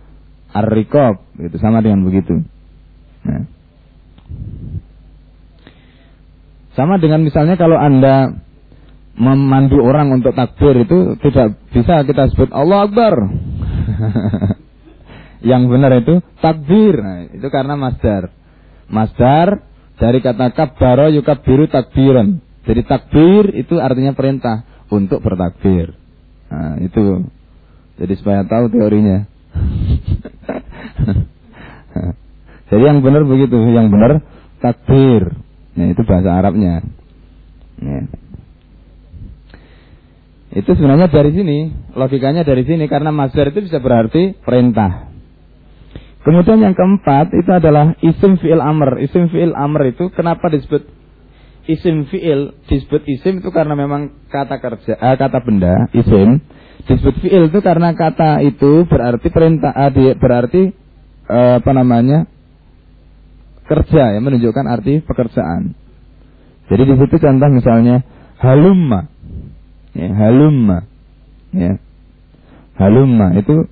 Ar-rikob. 0.56 1.20
Itu 1.44 1.60
sama 1.60 1.84
dengan 1.84 2.08
begitu. 2.08 2.40
Nah. 3.28 3.44
Sama 6.80 7.04
dengan 7.04 7.20
misalnya 7.20 7.60
kalau 7.60 7.76
Anda 7.76 8.32
memandu 9.16 9.80
orang 9.80 10.12
untuk 10.12 10.36
takbir 10.36 10.84
itu 10.84 11.16
tidak 11.24 11.56
bisa 11.72 12.04
kita 12.04 12.28
sebut 12.36 12.52
Allah 12.52 12.84
Akbar. 12.88 13.16
Yang 15.50 15.64
benar 15.72 15.92
itu 15.96 16.20
takbir. 16.42 16.96
Nah, 17.00 17.32
itu 17.32 17.48
karena 17.54 17.80
masdar. 17.80 18.34
Masdar 18.90 19.62
dari 19.96 20.20
kata 20.20 20.52
kabbaro 20.52 21.08
biru 21.46 21.66
takbiran. 21.72 22.44
Jadi 22.66 22.82
takbir 22.84 23.54
itu 23.54 23.78
artinya 23.78 24.18
perintah 24.18 24.66
untuk 24.90 25.22
bertakbir. 25.22 25.94
Nah, 26.50 26.82
itu. 26.82 27.30
Jadi 27.96 28.14
supaya 28.20 28.44
tahu 28.44 28.68
teorinya. 28.74 29.24
Jadi 32.74 32.84
yang 32.84 33.00
benar 33.06 33.24
begitu, 33.24 33.56
yang 33.72 33.88
benar 33.94 34.20
takbir. 34.60 35.32
Nah, 35.78 35.86
itu 35.94 36.02
bahasa 36.04 36.42
Arabnya. 36.42 36.82
Ya. 37.80 38.02
Itu 40.56 40.72
sebenarnya 40.72 41.12
dari 41.12 41.36
sini, 41.36 41.68
logikanya 41.92 42.48
dari 42.48 42.64
sini 42.64 42.88
karena 42.88 43.12
masdar 43.12 43.52
itu 43.52 43.68
bisa 43.68 43.84
berarti 43.84 44.40
perintah. 44.40 45.12
Kemudian 46.24 46.64
yang 46.64 46.74
keempat 46.74 47.36
itu 47.36 47.52
adalah 47.52 47.94
isim 48.02 48.40
fi'il 48.40 48.64
amr. 48.64 49.04
Isim 49.04 49.30
fi'il 49.30 49.52
amr 49.52 49.94
itu 49.94 50.10
kenapa 50.16 50.48
disebut 50.48 50.88
isim 51.68 52.08
fi'il? 52.08 52.56
Disebut 52.72 53.04
isim 53.06 53.44
itu 53.44 53.52
karena 53.52 53.76
memang 53.76 54.26
kata 54.32 54.58
kerja, 54.58 54.96
eh, 54.96 55.16
kata 55.20 55.44
benda, 55.44 55.92
isim. 55.92 56.40
Disebut 56.88 57.20
fi'il 57.20 57.52
itu 57.52 57.60
karena 57.60 57.92
kata 57.94 58.42
itu 58.42 58.88
berarti 58.88 59.28
perintah, 59.30 59.76
eh, 59.76 60.16
berarti 60.16 60.62
eh, 61.30 61.54
apa 61.60 61.72
namanya? 61.76 62.32
kerja 63.66 64.14
ya, 64.14 64.20
menunjukkan 64.22 64.66
arti 64.70 65.02
pekerjaan. 65.02 65.74
Jadi 66.70 66.84
di 66.86 66.96
situ 67.02 67.16
contoh 67.18 67.50
misalnya 67.50 68.06
halumma. 68.42 69.10
Ya, 69.96 70.12
halumma. 70.12 70.84
Ya. 71.56 71.80
Halumma 72.76 73.32
itu 73.40 73.72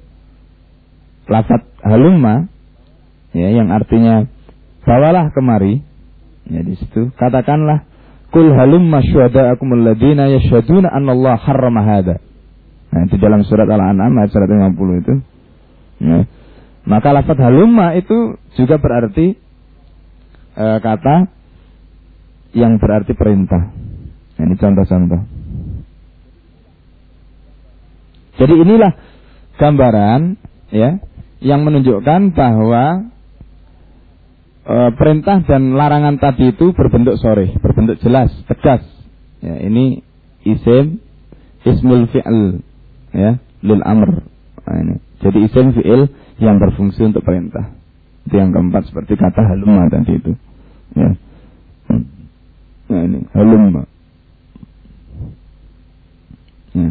lafat 1.27 1.67
halumma 1.83 2.47
ya 3.35 3.51
yang 3.51 3.71
artinya 3.71 4.27
bawalah 4.83 5.31
kemari 5.31 5.83
ya 6.47 6.59
di 6.63 6.75
situ 6.75 7.11
katakanlah 7.15 7.87
kul 8.31 8.51
halumma 8.51 8.99
syuhada'akum 9.03 9.71
alladziina 9.71 10.27
yashhaduna 10.31 10.91
anna 10.91 11.15
Allah 11.15 11.35
harrama 11.39 11.81
hada 11.83 12.19
nah 12.91 13.03
di 13.07 13.17
dalam 13.19 13.41
surat 13.47 13.67
al-an'am 13.67 14.11
ayat 14.19 14.31
150 14.31 15.01
itu 15.03 15.13
ya. 16.03 16.27
maka 16.87 17.09
lafat 17.15 17.37
halumma 17.39 17.95
itu 17.95 18.35
juga 18.59 18.77
berarti 18.77 19.33
e, 20.53 20.65
kata 20.83 21.31
yang 22.53 22.77
berarti 22.77 23.17
perintah 23.17 23.73
Ini 24.33 24.57
contoh-contoh. 24.57 25.21
Jadi 28.37 28.53
inilah 28.57 28.91
gambaran 29.61 30.39
ya 30.73 30.97
yang 31.43 31.61
menunjukkan 31.67 32.33
bahwa 32.33 33.13
e, 34.65 34.75
perintah 34.97 35.43
dan 35.45 35.77
larangan 35.77 36.17
tadi 36.17 36.55
itu 36.55 36.73
berbentuk 36.73 37.19
sore, 37.21 37.53
berbentuk 37.61 38.01
jelas, 38.01 38.33
tegas. 38.49 38.81
Ya, 39.43 39.59
ini 39.59 40.01
isim 40.47 41.03
ismul 41.67 42.07
fi'l 42.09 42.63
ya 43.13 43.37
lil 43.61 43.81
amr. 43.83 44.23
Nah, 44.63 44.77
ini. 44.79 44.95
Jadi 45.23 45.39
isim 45.47 45.71
fi'il 45.75 46.07
yang 46.39 46.59
berfungsi 46.59 47.03
untuk 47.03 47.23
perintah. 47.23 47.71
Itu 48.27 48.39
yang 48.39 48.51
keempat 48.55 48.87
seperti 48.87 49.19
kata 49.19 49.43
halumma 49.43 49.87
tadi 49.91 50.15
itu. 50.15 50.31
Ya. 50.95 51.11
Nah 52.91 53.01
ini 53.07 53.19
halumma. 53.31 53.83
Ya. 56.75 56.89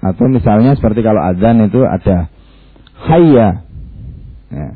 Atau 0.00 0.32
misalnya 0.32 0.72
seperti 0.74 1.04
kalau 1.04 1.20
azan 1.20 1.60
itu 1.68 1.84
ada 1.84 2.32
hayya. 3.04 3.62
Ya. 4.48 4.68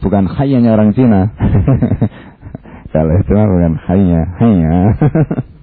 Bukan 0.00 0.24
hayyanya 0.32 0.72
orang 0.72 0.96
Cina. 0.96 1.28
kalau 2.92 3.12
itu 3.20 3.32
bukan 3.36 3.74
hayya, 3.84 4.22
hayya. 4.40 4.74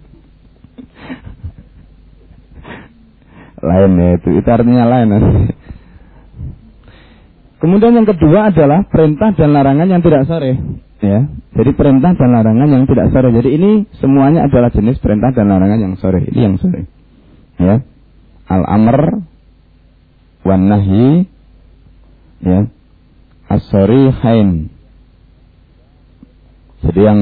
lain 3.64 3.92
ya 3.96 4.10
itu, 4.20 4.30
itu 4.38 4.50
artinya 4.52 4.86
lain. 4.86 5.08
Kemudian 7.64 7.96
yang 7.96 8.04
kedua 8.04 8.52
adalah 8.52 8.84
perintah 8.92 9.32
dan 9.32 9.56
larangan 9.56 9.88
yang 9.88 10.04
tidak 10.04 10.28
sore. 10.28 10.60
Ya, 11.00 11.32
jadi 11.54 11.72
perintah 11.78 12.18
dan 12.18 12.34
larangan 12.34 12.66
yang 12.66 12.84
tidak 12.90 13.14
sore. 13.14 13.30
Jadi 13.30 13.50
ini 13.54 13.72
semuanya 14.02 14.50
adalah 14.50 14.74
jenis 14.74 14.98
perintah 14.98 15.30
dan 15.38 15.54
larangan 15.54 15.78
yang 15.78 15.94
sore. 16.02 16.26
Ini 16.26 16.40
yang 16.50 16.56
sore. 16.58 16.90
Ya, 17.62 17.86
al-amr, 18.50 19.22
wan 20.42 20.66
nahi, 20.66 21.30
ya, 22.42 22.66
as-sori 23.54 24.10
hain. 24.10 24.74
Jadi 26.90 27.00
yang 27.06 27.20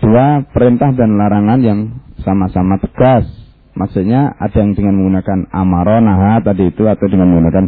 dua 0.00 0.48
perintah 0.48 0.96
dan 0.96 1.20
larangan 1.20 1.60
yang 1.60 1.80
sama-sama 2.24 2.80
tegas. 2.80 3.28
Maksudnya 3.76 4.32
ada 4.40 4.58
yang 4.58 4.74
dengan 4.74 4.96
menggunakan 4.96 5.54
amaronaha 5.54 6.42
tadi 6.42 6.72
itu 6.72 6.82
atau 6.88 7.06
dengan 7.06 7.30
menggunakan 7.30 7.64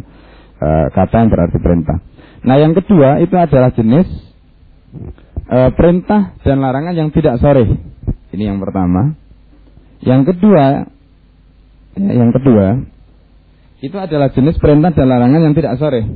e, 0.58 0.68
kata 0.90 1.14
yang 1.22 1.30
berarti 1.30 1.58
perintah. 1.62 2.02
Nah 2.42 2.56
yang 2.58 2.74
kedua 2.74 3.22
itu 3.22 3.36
adalah 3.38 3.70
jenis 3.70 4.10
e, 5.50 5.58
perintah 5.74 6.38
dan 6.46 6.62
larangan 6.62 6.94
yang 6.94 7.10
tidak 7.10 7.42
sore. 7.42 7.66
Ini 8.30 8.54
yang 8.54 8.62
pertama. 8.62 9.18
Yang 10.00 10.32
kedua, 10.32 10.86
ya, 11.98 12.12
yang 12.14 12.30
kedua 12.32 12.80
itu 13.84 13.96
adalah 13.96 14.32
jenis 14.32 14.56
perintah 14.56 14.94
dan 14.94 15.10
larangan 15.10 15.50
yang 15.50 15.54
tidak 15.56 15.76
sore. 15.76 16.06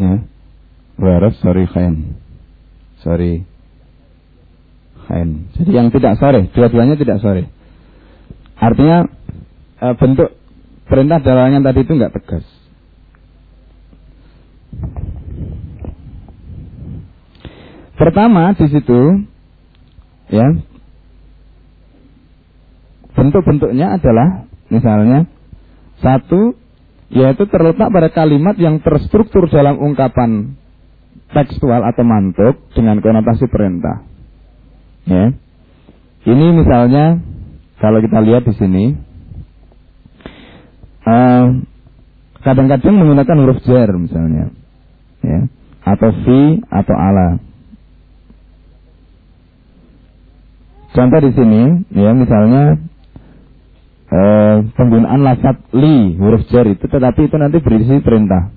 Ya. 0.00 0.24
Waras 0.96 1.36
sorry 1.44 1.68
khain. 1.68 2.16
Sorry 3.04 3.49
khain. 5.10 5.50
Jadi 5.58 5.70
yang 5.74 5.90
tidak 5.90 6.14
sore, 6.22 6.46
dua-duanya 6.54 6.94
tidak 6.94 7.18
sore. 7.18 7.50
Artinya 8.54 9.10
e, 9.82 9.86
bentuk 9.98 10.30
perintah 10.86 11.18
dalangan 11.18 11.66
tadi 11.66 11.82
itu 11.82 11.92
nggak 11.98 12.14
tegas. 12.14 12.46
Pertama 17.98 18.54
di 18.54 18.66
situ 18.70 19.00
ya 20.30 20.46
bentuk-bentuknya 23.12 23.98
adalah 23.98 24.46
misalnya 24.70 25.26
satu 26.00 26.56
yaitu 27.10 27.44
terletak 27.50 27.90
pada 27.90 28.08
kalimat 28.08 28.54
yang 28.56 28.78
terstruktur 28.80 29.50
dalam 29.50 29.76
ungkapan 29.76 30.54
tekstual 31.34 31.82
atau 31.82 32.06
mantuk 32.06 32.56
dengan 32.72 33.02
konotasi 33.02 33.50
perintah. 33.50 34.09
Ya. 35.08 35.32
Ini 36.28 36.46
misalnya 36.52 37.20
kalau 37.80 38.04
kita 38.04 38.20
lihat 38.20 38.44
di 38.44 38.54
sini 38.56 38.84
eh, 41.08 41.46
kadang-kadang 42.40 42.94
menggunakan 42.96 43.36
huruf 43.44 43.60
jar 43.68 43.88
misalnya, 43.92 44.52
ya, 45.20 45.40
atau 45.84 46.10
fi 46.24 46.60
atau 46.68 46.96
ala. 46.96 47.28
Contoh 50.90 51.20
di 51.22 51.30
sini, 51.38 51.62
ya 51.94 52.10
misalnya 52.10 52.74
uh, 54.10 54.56
penggunaan 54.74 55.22
lafaz 55.22 55.62
li 55.70 56.18
huruf 56.18 56.42
jar 56.50 56.66
itu, 56.66 56.82
tetapi 56.82 57.30
itu 57.30 57.36
nanti 57.38 57.62
berisi 57.62 58.02
perintah. 58.02 58.50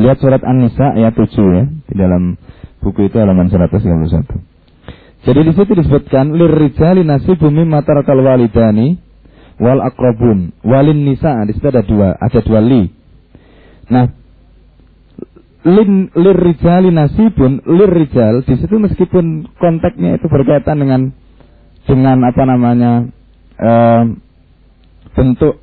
Lihat 0.00 0.16
surat 0.20 0.40
An-Nisa 0.44 0.96
ayat 0.96 1.12
7 1.12 1.28
ya, 1.56 1.64
di 1.68 1.94
dalam 1.96 2.40
buku 2.80 3.08
itu 3.08 3.16
halaman 3.20 3.52
131. 3.52 4.55
Jadi 5.26 5.40
di 5.42 5.52
situ 5.58 5.72
disebutkan 5.74 6.38
lirrijali 6.38 7.02
nasibu 7.02 7.50
mimma 7.50 7.82
tarakal 7.82 8.22
walidani 8.22 8.94
wal 9.58 9.82
akrabun 9.82 10.54
walin 10.62 11.02
nisa 11.02 11.42
di 11.42 11.52
situ 11.58 11.66
ada 11.66 11.82
dua 11.82 12.14
ada 12.14 12.38
dua 12.46 12.62
li. 12.62 12.86
Nah, 13.90 14.06
lin 15.66 16.14
lirrijali 16.14 16.94
nasibun 16.94 17.58
lirrijal 17.66 18.46
di 18.46 18.54
situ 18.54 18.78
meskipun 18.78 19.50
konteksnya 19.58 20.14
itu 20.14 20.30
berkaitan 20.30 20.78
dengan 20.78 21.10
dengan 21.90 22.22
apa 22.22 22.42
namanya 22.46 22.92
uh, 23.58 24.04
bentuk 25.10 25.58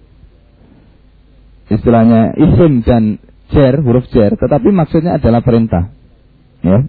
istilahnya 1.71 2.36
isim 2.36 2.84
dan 2.84 3.15
jer, 3.54 3.80
huruf 3.80 4.04
jer, 4.12 4.36
tetapi 4.36 4.76
maksudnya 4.76 5.21
adalah 5.21 5.39
perintah. 5.39 5.88
Ya. 6.63 6.84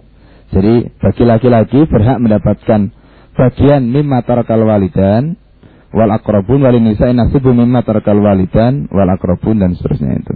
Jadi 0.53 0.93
bagi 1.01 1.23
laki-laki 1.25 1.79
berhak 1.89 2.17
mendapatkan 2.21 2.91
bagian 3.35 3.81
mimma 3.89 4.21
tarakal 4.23 4.61
walidan 4.61 5.35
wal 5.91 6.11
akrabun 6.11 6.63
wal 6.63 6.75
nisa'i 6.77 7.15
nasibu 7.15 7.51
mimma 7.51 7.81
tarakal 7.81 8.19
walidan 8.19 8.87
wal 8.93 9.09
akrabun 9.09 9.63
dan 9.63 9.73
seterusnya 9.73 10.21
itu. 10.21 10.35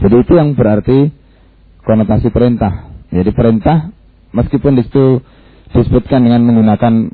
Jadi 0.00 0.16
itu 0.16 0.32
yang 0.32 0.56
berarti 0.56 1.12
konotasi 1.84 2.32
perintah. 2.32 2.88
Jadi 3.12 3.30
perintah 3.36 3.92
meskipun 4.32 4.80
di 4.80 4.82
situ 4.88 5.20
disebutkan 5.76 6.24
dengan 6.24 6.40
menggunakan 6.46 7.12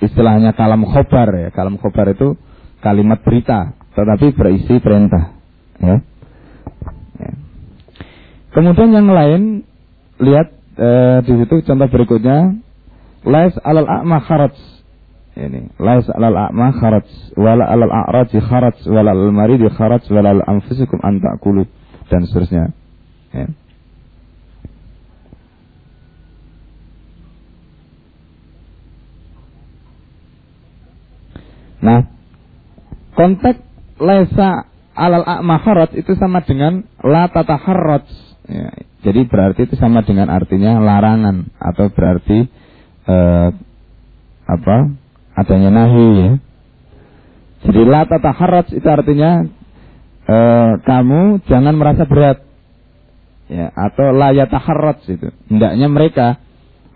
istilahnya 0.00 0.56
kalam 0.56 0.82
khobar 0.88 1.28
ya. 1.36 1.48
Kalam 1.52 1.76
khobar 1.76 2.12
itu 2.16 2.34
kalimat 2.80 3.20
berita 3.20 3.76
tetapi 3.92 4.32
berisi 4.32 4.80
perintah. 4.80 5.36
Ya. 5.82 6.00
Kemudian 8.52 8.92
yang 8.92 9.08
lain 9.08 9.64
lihat 10.20 10.52
e, 10.76 10.88
di 11.24 11.32
situ 11.40 11.64
contoh 11.64 11.88
berikutnya 11.88 12.60
lais 13.24 13.56
alal 13.64 13.88
a'ma 13.88 14.20
kharaj 14.20 14.52
ini 15.40 15.72
lais 15.80 16.04
alal 16.12 16.36
a'ma 16.36 16.76
kharaj 16.76 17.08
wala 17.40 17.64
alal 17.64 17.88
a'raji 17.88 18.44
kharaj 18.44 18.76
wala 18.84 19.16
alal 19.16 19.32
maridi 19.32 19.72
kharaj 19.72 20.04
wala 20.12 20.36
al 20.36 20.42
anfusikum 20.44 21.00
an 21.00 21.24
ta'kulu 21.24 21.64
dan 22.12 22.28
seterusnya. 22.28 22.76
Ya. 23.32 23.48
Nah, 31.82 32.06
konteks 33.18 33.58
lesa 33.98 34.70
alal 34.94 35.26
a'maharat 35.26 35.98
itu 35.98 36.14
sama 36.14 36.46
dengan 36.46 36.86
la 37.02 37.26
tataharrat. 37.26 38.06
Ya, 38.42 38.74
jadi 39.06 39.22
berarti 39.26 39.70
itu 39.70 39.78
sama 39.78 40.02
dengan 40.02 40.26
artinya 40.26 40.82
larangan 40.82 41.46
atau 41.62 41.90
berarti 41.94 42.50
eh, 43.06 43.48
apa? 44.46 44.76
adanya 45.32 45.70
nahi 45.72 46.08
ya. 46.18 46.32
Jadi 47.62 47.80
la 47.86 48.04
tataharrat 48.04 48.74
itu 48.74 48.84
artinya 48.84 49.46
eh, 50.26 50.72
kamu 50.82 51.46
jangan 51.46 51.74
merasa 51.78 52.04
berat. 52.04 52.42
Ya, 53.52 53.68
atau 53.74 54.16
la 54.16 54.32
yataharrat 54.32 55.04
itu. 55.06 55.28
Hendaknya 55.52 55.86
mereka 55.92 56.40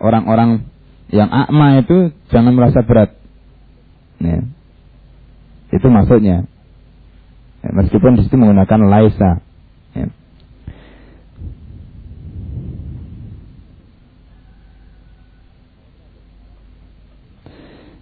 orang-orang 0.01 0.65
yang 1.13 1.29
akma 1.29 1.85
itu 1.85 2.11
jangan 2.33 2.53
merasa 2.57 2.81
berat. 2.81 3.13
Ya. 4.17 4.41
Itu 5.69 5.87
maksudnya. 5.87 6.49
Ya, 7.61 7.69
meskipun 7.73 8.17
di 8.17 8.25
situ 8.25 8.35
menggunakan 8.35 8.89
laisa. 8.89 9.43
Ya. 9.93 10.09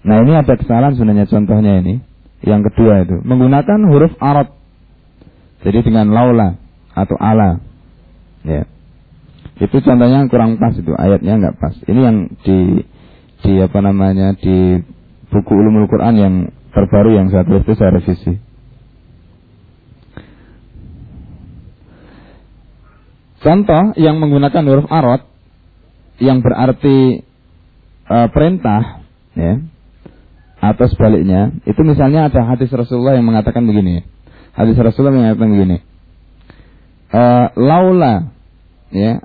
Nah 0.06 0.22
ini 0.22 0.38
ada 0.38 0.54
kesalahan 0.54 0.94
sebenarnya 0.94 1.26
contohnya 1.26 1.82
ini. 1.82 1.98
Yang 2.46 2.70
kedua 2.72 3.02
itu 3.02 3.26
menggunakan 3.26 3.89
huruf 3.89 4.13
arab. 4.22 4.54
Jadi 5.65 5.82
dengan 5.82 6.13
laula 6.13 6.62
atau 6.94 7.18
ala. 7.18 7.58
Ya. 8.46 8.70
Itu 9.58 9.82
contohnya 9.82 10.22
yang 10.22 10.30
kurang 10.30 10.62
pas 10.62 10.78
itu 10.78 10.94
ayatnya 10.94 11.41
nggak 11.41 11.58
pas. 11.58 11.74
Ini 11.89 12.00
yang 12.06 12.18
di 12.46 12.86
di 13.41 13.54
apa 13.65 13.82
namanya 13.82 14.38
di 14.38 14.78
buku 15.34 15.52
ulumul 15.58 15.89
Quran 15.89 16.15
yang 16.22 16.36
terbaru 16.70 17.18
yang 17.18 17.34
saya 17.34 17.41
tulis 17.41 17.65
itu 17.65 17.74
saya 17.74 17.98
revisi. 17.98 18.34
Contoh 23.41 23.94
yang 23.98 24.22
menggunakan 24.22 24.63
huruf 24.70 24.88
arad 24.89 25.22
yang 26.22 26.41
berarti 26.41 27.22
e, 28.10 28.18
perintah 28.34 29.06
ya 29.38 29.62
atau 30.73 30.86
sebaliknya. 30.89 31.54
Itu 31.69 31.86
misalnya 31.86 32.32
ada 32.32 32.41
hadis 32.49 32.73
Rasulullah 32.73 33.13
yang 33.13 33.28
mengatakan 33.28 33.65
begini. 33.65 34.01
Hadis 34.56 34.80
Rasulullah 34.80 35.13
yang 35.13 35.21
mengatakan 35.30 35.51
begini. 35.51 35.78
E, 37.12 37.21
laula 37.60 38.34
ya 38.89 39.21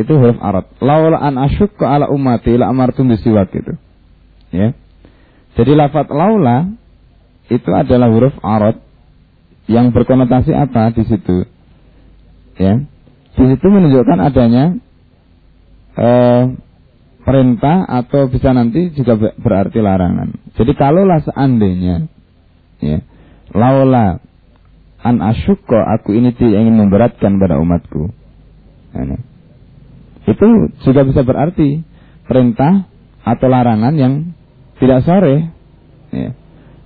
itu 0.00 0.12
huruf 0.16 0.40
arad 0.40 0.64
laula 0.80 1.20
an 1.20 1.36
asyukka 1.36 1.84
ala 1.84 2.08
ummati 2.08 2.56
la 2.56 2.72
amartum 2.72 3.10
bisiwak 3.10 3.52
itu 3.52 3.76
ya. 4.54 4.72
Jadi 5.58 5.72
lafat 5.76 6.08
laula 6.08 6.72
itu 7.50 7.70
adalah 7.74 8.08
huruf 8.08 8.32
arad 8.40 8.78
yang 9.66 9.90
berkonotasi 9.90 10.54
apa 10.54 10.94
di 10.94 11.02
situ? 11.06 11.46
Ya. 12.58 12.82
Di 13.34 13.44
situ 13.46 13.66
menunjukkan 13.66 14.18
adanya 14.18 14.78
eh, 15.98 16.42
perintah 17.24 17.84
atau 17.86 18.26
bisa 18.32 18.50
nanti 18.56 18.90
juga 18.96 19.16
berarti 19.16 19.78
larangan. 19.80 20.34
Jadi 20.56 20.72
kalaulah 20.74 21.20
seandainya 21.24 22.08
ya, 22.80 22.98
laula 23.52 24.20
an 25.00 25.16
asyukko 25.20 25.76
aku 25.76 26.16
ini 26.16 26.32
tidak 26.36 26.60
ingin 26.64 26.76
memberatkan 26.76 27.40
pada 27.40 27.60
umatku. 27.60 28.12
Ini. 28.96 29.18
Itu 30.28 30.46
juga 30.84 31.06
bisa 31.06 31.24
berarti 31.24 31.80
perintah 32.28 32.88
atau 33.24 33.46
larangan 33.48 33.94
yang 33.96 34.32
tidak 34.80 35.04
sore. 35.04 35.48
Ya. 36.10 36.30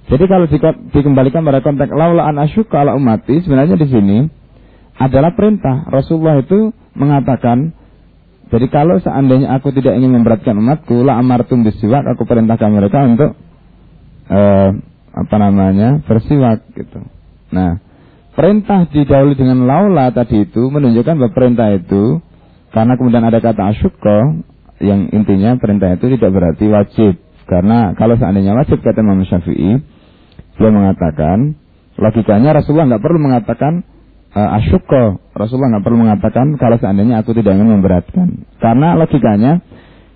Jadi 0.04 0.24
kalau 0.28 0.44
dikembalikan 0.92 1.40
pada 1.46 1.64
konteks 1.64 1.90
laula 1.94 2.28
an 2.28 2.36
asyukko 2.44 2.76
ala 2.76 2.92
umati 2.92 3.40
sebenarnya 3.40 3.80
di 3.80 3.88
sini 3.88 4.18
adalah 4.98 5.34
perintah. 5.34 5.88
Rasulullah 5.90 6.38
itu 6.38 6.70
mengatakan, 6.94 7.74
jadi 8.54 8.70
kalau 8.70 9.02
seandainya 9.02 9.50
aku 9.50 9.74
tidak 9.74 9.98
ingin 9.98 10.14
memberatkan 10.14 10.54
umatku, 10.54 11.02
la 11.02 11.18
amartum 11.18 11.66
bisiwak, 11.66 12.06
aku 12.06 12.22
perintahkan 12.22 12.70
mereka 12.70 13.02
untuk 13.02 13.34
uh, 14.30 14.70
apa 15.10 15.36
namanya 15.42 15.98
bersiwak 16.06 16.62
gitu. 16.78 17.02
Nah, 17.50 17.82
perintah 18.38 18.86
didahului 18.86 19.34
dengan 19.34 19.66
laula 19.66 20.14
tadi 20.14 20.46
itu 20.46 20.70
menunjukkan 20.70 21.18
bahwa 21.18 21.34
perintah 21.34 21.74
itu 21.74 22.22
karena 22.70 22.94
kemudian 22.94 23.26
ada 23.26 23.42
kata 23.42 23.74
asyukko 23.74 24.46
yang 24.78 25.10
intinya 25.10 25.58
perintah 25.58 25.98
itu 25.98 26.14
tidak 26.14 26.30
berarti 26.30 26.70
wajib. 26.70 27.18
Karena 27.50 27.90
kalau 27.98 28.14
seandainya 28.14 28.54
wajib 28.54 28.78
kata 28.86 29.02
Imam 29.02 29.18
Syafi'i, 29.26 29.82
beliau 30.54 30.78
mengatakan 30.78 31.58
logikanya 31.98 32.54
Rasulullah 32.54 32.86
nggak 32.94 33.02
perlu 33.02 33.18
mengatakan 33.18 33.82
uh, 34.34 34.56
asyukko. 34.60 35.22
Rasulullah 35.32 35.78
nggak 35.78 35.84
perlu 35.86 35.98
mengatakan 36.02 36.46
kalau 36.58 36.76
seandainya 36.76 37.22
aku 37.22 37.32
tidak 37.38 37.54
ingin 37.56 37.80
memberatkan. 37.80 38.44
Karena 38.58 38.98
logikanya 38.98 39.62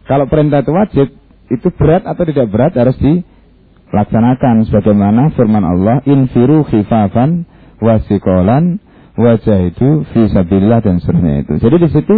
kalau 0.04 0.26
perintah 0.26 0.60
itu 0.60 0.72
wajib, 0.74 1.08
itu 1.48 1.68
berat 1.78 2.04
atau 2.04 2.22
tidak 2.26 2.46
berat 2.52 2.72
harus 2.76 2.98
dilaksanakan 3.00 4.68
sebagaimana 4.68 5.32
firman 5.32 5.64
Allah 5.64 6.04
infiru 6.04 6.66
khifafan 6.66 7.46
wasikolan 7.78 8.82
wajah 9.18 9.58
itu 9.70 10.04
fisabilillah 10.12 10.82
dan 10.84 11.00
seterusnya 11.00 11.46
itu. 11.46 11.52
Jadi 11.62 11.76
di 11.80 11.88
situ 11.90 12.16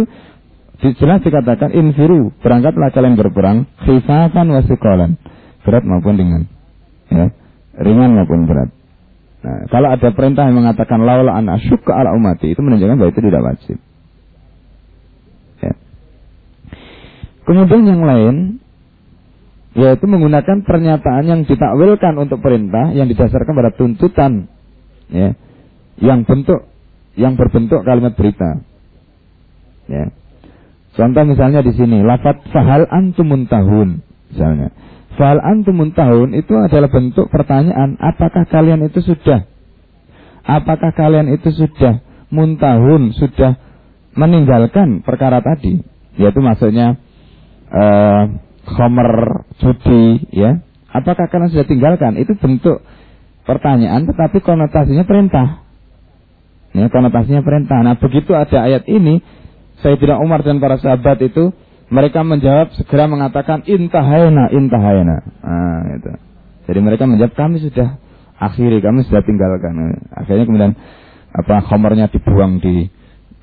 jelas 0.97 1.21
dikatakan 1.21 1.69
infiru 1.77 2.33
berangkatlah 2.41 2.89
kalian 2.89 3.13
berperang 3.13 3.69
khifafan 3.85 4.49
wasikolan 4.49 5.21
berat 5.61 5.85
maupun 5.85 6.17
ringan 6.17 6.43
ya 7.13 7.29
ringan 7.77 8.17
maupun 8.17 8.49
berat 8.49 8.73
Nah, 9.41 9.65
kalau 9.73 9.89
ada 9.89 10.09
perintah 10.13 10.45
yang 10.45 10.61
mengatakan 10.61 11.01
laula 11.01 11.33
an 11.33 11.49
asyukka 11.49 11.89
ala 11.89 12.13
umati 12.13 12.53
itu 12.53 12.61
menunjukkan 12.61 12.97
bahwa 13.01 13.09
itu 13.09 13.21
tidak 13.25 13.41
wajib. 13.41 13.77
Ya. 15.65 15.73
Kemudian 17.49 17.83
yang 17.89 18.01
lain 18.05 18.35
yaitu 19.71 20.05
menggunakan 20.05 20.67
pernyataan 20.67 21.23
yang 21.25 21.41
ditakwilkan 21.47 22.13
untuk 22.19 22.43
perintah 22.43 22.91
yang 22.91 23.07
didasarkan 23.07 23.55
pada 23.55 23.71
tuntutan 23.71 24.51
ya 25.07 25.31
yang 25.97 26.27
bentuk 26.27 26.67
yang 27.15 27.33
berbentuk 27.33 27.81
kalimat 27.81 28.13
berita. 28.13 28.61
Ya. 29.89 30.13
Contoh 30.91 31.23
misalnya 31.23 31.63
di 31.63 31.71
sini 31.73 32.03
lafat 32.03 32.45
fahal 32.51 32.85
antumun 32.87 33.49
tahun 33.49 34.05
misalnya. 34.29 34.69
Fal 35.19 35.43
antumun 35.43 35.91
tahun 35.91 36.31
itu 36.39 36.55
adalah 36.55 36.87
bentuk 36.87 37.27
pertanyaan, 37.27 37.99
apakah 37.99 38.47
kalian 38.47 38.87
itu 38.87 39.03
sudah? 39.03 39.43
Apakah 40.41 40.95
kalian 40.95 41.29
itu 41.35 41.51
sudah 41.51 41.99
muntahun, 42.31 43.11
sudah 43.19 43.59
meninggalkan 44.15 45.03
perkara 45.03 45.43
tadi? 45.43 45.83
Yaitu 46.15 46.39
maksudnya 46.39 46.95
uh, 47.69 48.23
khomer 48.71 49.43
judi, 49.59 50.31
ya. 50.31 50.63
Apakah 50.91 51.27
kalian 51.27 51.51
sudah 51.51 51.67
tinggalkan? 51.67 52.15
Itu 52.15 52.39
bentuk 52.39 52.79
pertanyaan, 53.43 54.07
tetapi 54.07 54.39
konotasinya 54.39 55.03
perintah. 55.03 55.63
Ya, 56.71 56.87
konotasinya 56.87 57.43
perintah. 57.43 57.83
Nah, 57.83 57.99
begitu 57.99 58.31
ada 58.31 58.63
ayat 58.63 58.87
ini, 58.87 59.19
saya 59.83 59.99
tidak 59.99 60.23
Umar 60.23 60.39
dan 60.39 60.63
para 60.63 60.79
sahabat 60.79 61.19
itu 61.19 61.51
mereka 61.91 62.23
menjawab 62.23 62.71
segera 62.79 63.03
mengatakan 63.11 63.67
intahayna, 63.67 64.47
intahayna. 64.55 65.17
Nah, 65.43 65.83
itu. 65.99 66.11
Jadi 66.71 66.79
mereka 66.79 67.03
menjawab 67.03 67.35
kami 67.35 67.59
sudah 67.59 67.99
akhiri, 68.39 68.79
kami 68.79 69.03
sudah 69.03 69.19
tinggalkan. 69.27 69.99
Akhirnya 70.15 70.47
kemudian 70.47 70.73
apa 71.35 71.59
khomernya 71.67 72.07
dibuang 72.07 72.63
di 72.63 72.87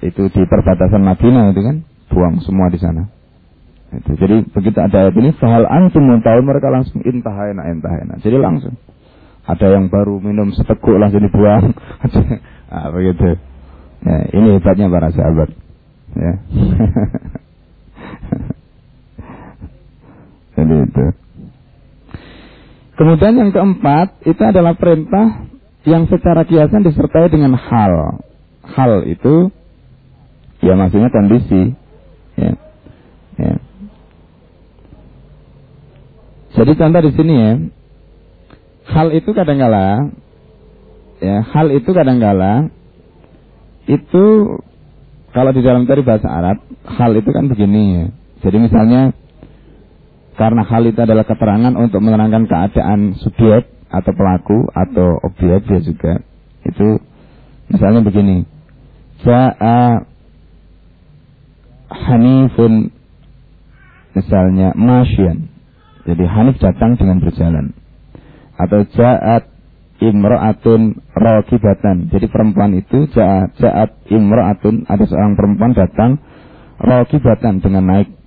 itu 0.01 0.23
di 0.33 0.43
perbatasan 0.49 1.05
Madinah 1.05 1.53
itu 1.53 1.61
kan, 1.61 1.77
buang 2.09 2.41
semua 2.41 2.73
di 2.73 2.81
sana. 2.81 3.13
Itu. 3.93 4.17
Jadi 4.17 4.49
begitu 4.49 4.81
ada 4.81 4.97
ayat 4.97 5.15
ini, 5.21 5.37
fahal 5.37 5.69
antum 5.69 6.09
tahu 6.25 6.41
mereka 6.41 6.73
langsung 6.73 7.05
intahayna, 7.05 7.69
intahayna. 7.69 8.17
Jadi 8.25 8.37
langsung 8.41 8.81
ada 9.45 9.67
yang 9.77 9.93
baru 9.93 10.25
minum 10.25 10.57
seteguk 10.57 10.97
langsung 10.97 11.21
dibuang. 11.21 11.77
nah, 12.73 12.89
begitu. 12.97 13.37
Ya, 14.09 14.17
ini 14.33 14.57
hebatnya 14.57 14.89
para 14.89 15.13
sahabat. 15.13 15.53
Ya. 16.17 16.33
Jadi 20.59 20.75
itu. 20.85 21.05
Kemudian 22.99 23.35
yang 23.39 23.51
keempat 23.55 24.27
itu 24.27 24.43
adalah 24.43 24.75
perintah 24.75 25.47
yang 25.87 26.11
secara 26.11 26.43
kiasan 26.43 26.83
disertai 26.83 27.31
dengan 27.31 27.55
hal. 27.55 28.19
Hal 28.67 29.07
itu 29.07 29.55
ya 30.59 30.75
maksudnya 30.75 31.09
kondisi. 31.15 31.79
Ya. 32.35 32.53
Ya. 33.39 33.55
Jadi 36.59 36.73
contoh 36.75 37.01
di 37.07 37.13
sini 37.15 37.35
ya. 37.39 37.53
Hal 38.89 39.15
itu 39.15 39.31
kadang-kala 39.31 40.11
ya, 41.23 41.45
hal 41.45 41.71
itu 41.71 41.91
kadang-kala 41.93 42.73
itu 43.85 44.25
kalau 45.39 45.55
di 45.55 45.63
dalam 45.63 45.87
teori 45.87 46.03
bahasa 46.03 46.27
Arab, 46.27 46.67
hal 46.83 47.15
itu 47.15 47.31
kan 47.31 47.47
begini 47.47 47.83
ya. 47.95 48.07
Jadi 48.43 48.59
misalnya 48.59 49.15
karena 50.35 50.67
hal 50.67 50.83
itu 50.83 50.99
adalah 50.99 51.23
keterangan 51.23 51.79
untuk 51.79 52.03
menerangkan 52.03 52.51
keadaan 52.51 53.15
subjek 53.23 53.71
atau 53.87 54.13
pelaku 54.19 54.67
atau 54.75 55.23
objek 55.23 55.63
dia 55.71 55.79
juga. 55.79 56.19
Itu 56.67 56.99
misalnya 57.71 58.03
begini. 58.03 58.43
Ja'a 59.23 60.03
Hanifun 61.87 62.91
misalnya 64.19 64.75
masyian. 64.75 65.47
Jadi 66.03 66.25
Hanif 66.27 66.59
datang 66.59 66.99
dengan 66.99 67.23
berjalan. 67.23 67.79
Atau 68.59 68.91
ja'at 68.91 69.47
imra'atun 69.99 70.99
rokibatan. 71.15 72.11
Jadi 72.11 72.27
perempuan 72.31 72.75
itu 72.79 73.11
ja'at, 73.11 73.59
ja'at 73.59 73.91
imra'atun 74.11 74.87
ada 74.87 75.05
seorang 75.07 75.35
perempuan 75.35 75.75
datang 75.75 76.23
rokibatan 76.79 77.59
dengan 77.59 77.85
naik 77.91 78.19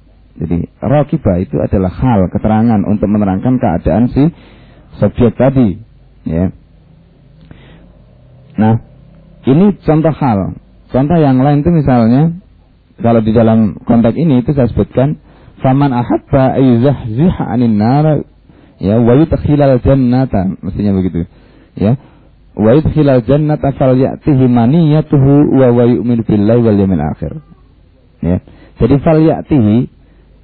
jadi 0.42 0.72
rokibah 0.80 1.38
itu 1.44 1.60
adalah 1.60 1.92
hal 1.92 2.32
keterangan 2.32 2.82
untuk 2.88 3.06
menerangkan 3.12 3.60
keadaan 3.60 4.10
si 4.10 4.32
subjek 4.98 5.36
tadi. 5.36 5.78
Ya. 6.24 6.50
Nah, 8.56 8.80
ini 9.46 9.76
contoh 9.84 10.14
hal. 10.16 10.56
Contoh 10.92 11.18
yang 11.20 11.40
lain 11.40 11.64
itu 11.64 11.72
misalnya 11.72 12.34
kalau 13.00 13.22
di 13.22 13.32
dalam 13.38 13.78
konteks 13.86 14.18
ini 14.18 14.42
itu 14.42 14.52
saya 14.58 14.66
sebutkan 14.72 15.22
faman 15.62 15.94
ahabba 15.94 16.58
ayyuzahziha 16.58 17.44
'anil 17.46 17.76
nar 17.76 18.06
Ya, 18.82 18.98
wa 18.98 19.14
yudkhilal 19.14 19.78
jannata, 19.86 20.58
mestinya 20.66 20.98
begitu. 20.98 21.30
Ya. 21.76 21.96
Wa 22.52 22.76
yudkhilal 22.76 23.24
jannata 23.24 23.72
falyatihi 23.72 24.46
maniyatuhu 24.48 25.56
wa 25.56 25.68
wa 25.72 25.84
yu'minu 25.88 26.22
billahi 26.28 26.62
wal 26.62 26.78
yawmil 26.78 27.04
akhir. 27.16 27.32
Ya. 28.22 28.44
Jadi 28.80 28.96
falyatihi 29.00 29.88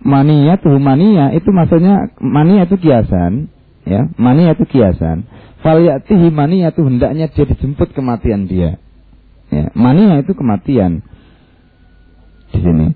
maniyatuhu 0.01 0.77
maniya 0.79 1.35
itu 1.35 1.49
maksudnya 1.51 2.15
maniya 2.21 2.69
itu 2.69 2.77
kiasan, 2.79 3.51
ya. 3.83 4.07
Maniya 4.15 4.55
itu 4.55 4.65
kiasan. 4.69 5.27
Falyatihi 5.65 6.29
maniyatu 6.31 6.85
hendaknya 6.85 7.27
dia 7.33 7.45
dijemput 7.49 7.91
kematian 7.91 8.45
dia. 8.45 8.77
Ya, 9.49 9.71
maniya 9.73 10.21
itu 10.21 10.35
kematian. 10.35 11.01
Di 12.51 12.59
sini. 12.61 12.93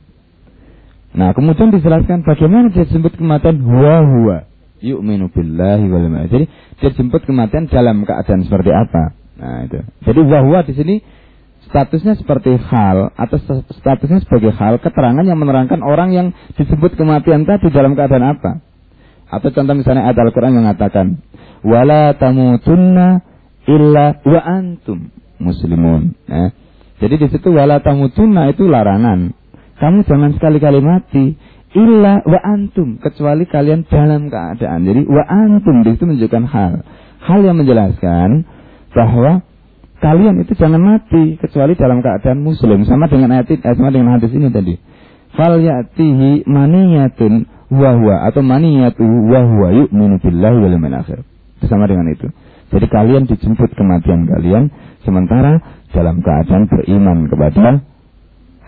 Nah, 1.11 1.35
kemudian 1.35 1.75
dijelaskan 1.75 2.23
bagaimana 2.23 2.71
dia 2.71 2.87
dijemput 2.87 3.19
kematian 3.19 3.59
huwa 3.59 3.97
huwa 4.03 4.37
yu'minu 4.81 5.29
billahi 5.29 5.85
wal 5.87 6.09
Jadi 6.27 6.45
dia 6.81 6.89
jemput 6.97 7.23
kematian 7.23 7.69
dalam 7.69 8.03
keadaan 8.03 8.43
seperti 8.43 8.73
apa? 8.73 9.13
Nah, 9.37 9.65
itu. 9.65 9.79
Jadi 10.05 10.21
bahwa 10.27 10.59
di 10.65 10.73
sini 10.73 10.95
statusnya 11.69 12.19
seperti 12.19 12.57
hal 12.57 13.15
atau 13.15 13.37
statusnya 13.79 14.19
sebagai 14.25 14.51
hal 14.51 14.81
keterangan 14.81 15.23
yang 15.23 15.39
menerangkan 15.39 15.79
orang 15.85 16.11
yang 16.11 16.27
disebut 16.59 16.99
kematian 16.99 17.47
tadi 17.47 17.71
dalam 17.71 17.95
keadaan 17.95 18.37
apa? 18.37 18.51
Atau 19.31 19.55
contoh 19.55 19.73
misalnya 19.79 20.11
ayat 20.11 20.19
Al-Qur'an 20.19 20.51
yang 20.51 20.67
mengatakan 20.67 21.23
wala 21.63 22.11
tamutunna 22.19 23.23
illa 23.63 24.19
wa 24.27 24.41
antum 24.43 25.07
muslimun. 25.39 26.17
Nah, 26.27 26.51
jadi 26.99 27.15
di 27.15 27.27
situ 27.31 27.49
wala 27.49 27.79
tamutunna 27.79 28.51
itu 28.51 28.67
larangan. 28.67 29.31
Kamu 29.79 30.05
jangan 30.05 30.37
sekali-kali 30.37 30.83
mati 30.83 31.39
illa 31.71 32.19
wa 32.27 32.39
antum 32.43 32.99
kecuali 32.99 33.47
kalian 33.47 33.87
dalam 33.87 34.27
keadaan. 34.27 34.83
Jadi 34.83 35.01
wa 35.07 35.23
antum 35.23 35.83
itu 35.87 36.03
menunjukkan 36.03 36.43
hal. 36.51 36.73
Hal 37.21 37.39
yang 37.45 37.57
menjelaskan 37.61 38.43
bahwa 38.91 39.45
kalian 40.01 40.41
itu 40.43 40.57
jangan 40.57 40.81
mati 40.81 41.37
kecuali 41.39 41.77
dalam 41.77 42.03
keadaan 42.03 42.41
muslim 42.43 42.83
sama 42.83 43.07
dengan 43.07 43.39
ayat 43.39 43.53
eh, 43.53 43.61
sama 43.77 43.93
dengan 43.93 44.19
hadis 44.19 44.33
ini 44.33 44.51
tadi. 44.51 44.75
Fal 45.31 45.63
ya'tihi 45.63 46.43
maniyatun 46.43 47.47
wahwa 47.71 48.27
atau 48.27 48.43
maniyatu 48.43 49.05
wahwa 49.31 49.71
yu'minu 49.71 50.19
billahi 50.19 50.57
wal 50.59 50.75
akhir. 50.75 51.23
Sama 51.69 51.87
dengan 51.87 52.11
itu. 52.11 52.27
Jadi 52.71 52.87
kalian 52.87 53.27
dijemput 53.27 53.71
kematian 53.75 54.27
kalian 54.27 54.71
sementara 55.07 55.59
dalam 55.91 56.19
keadaan 56.19 56.67
beriman 56.67 57.27
kepada 57.31 57.83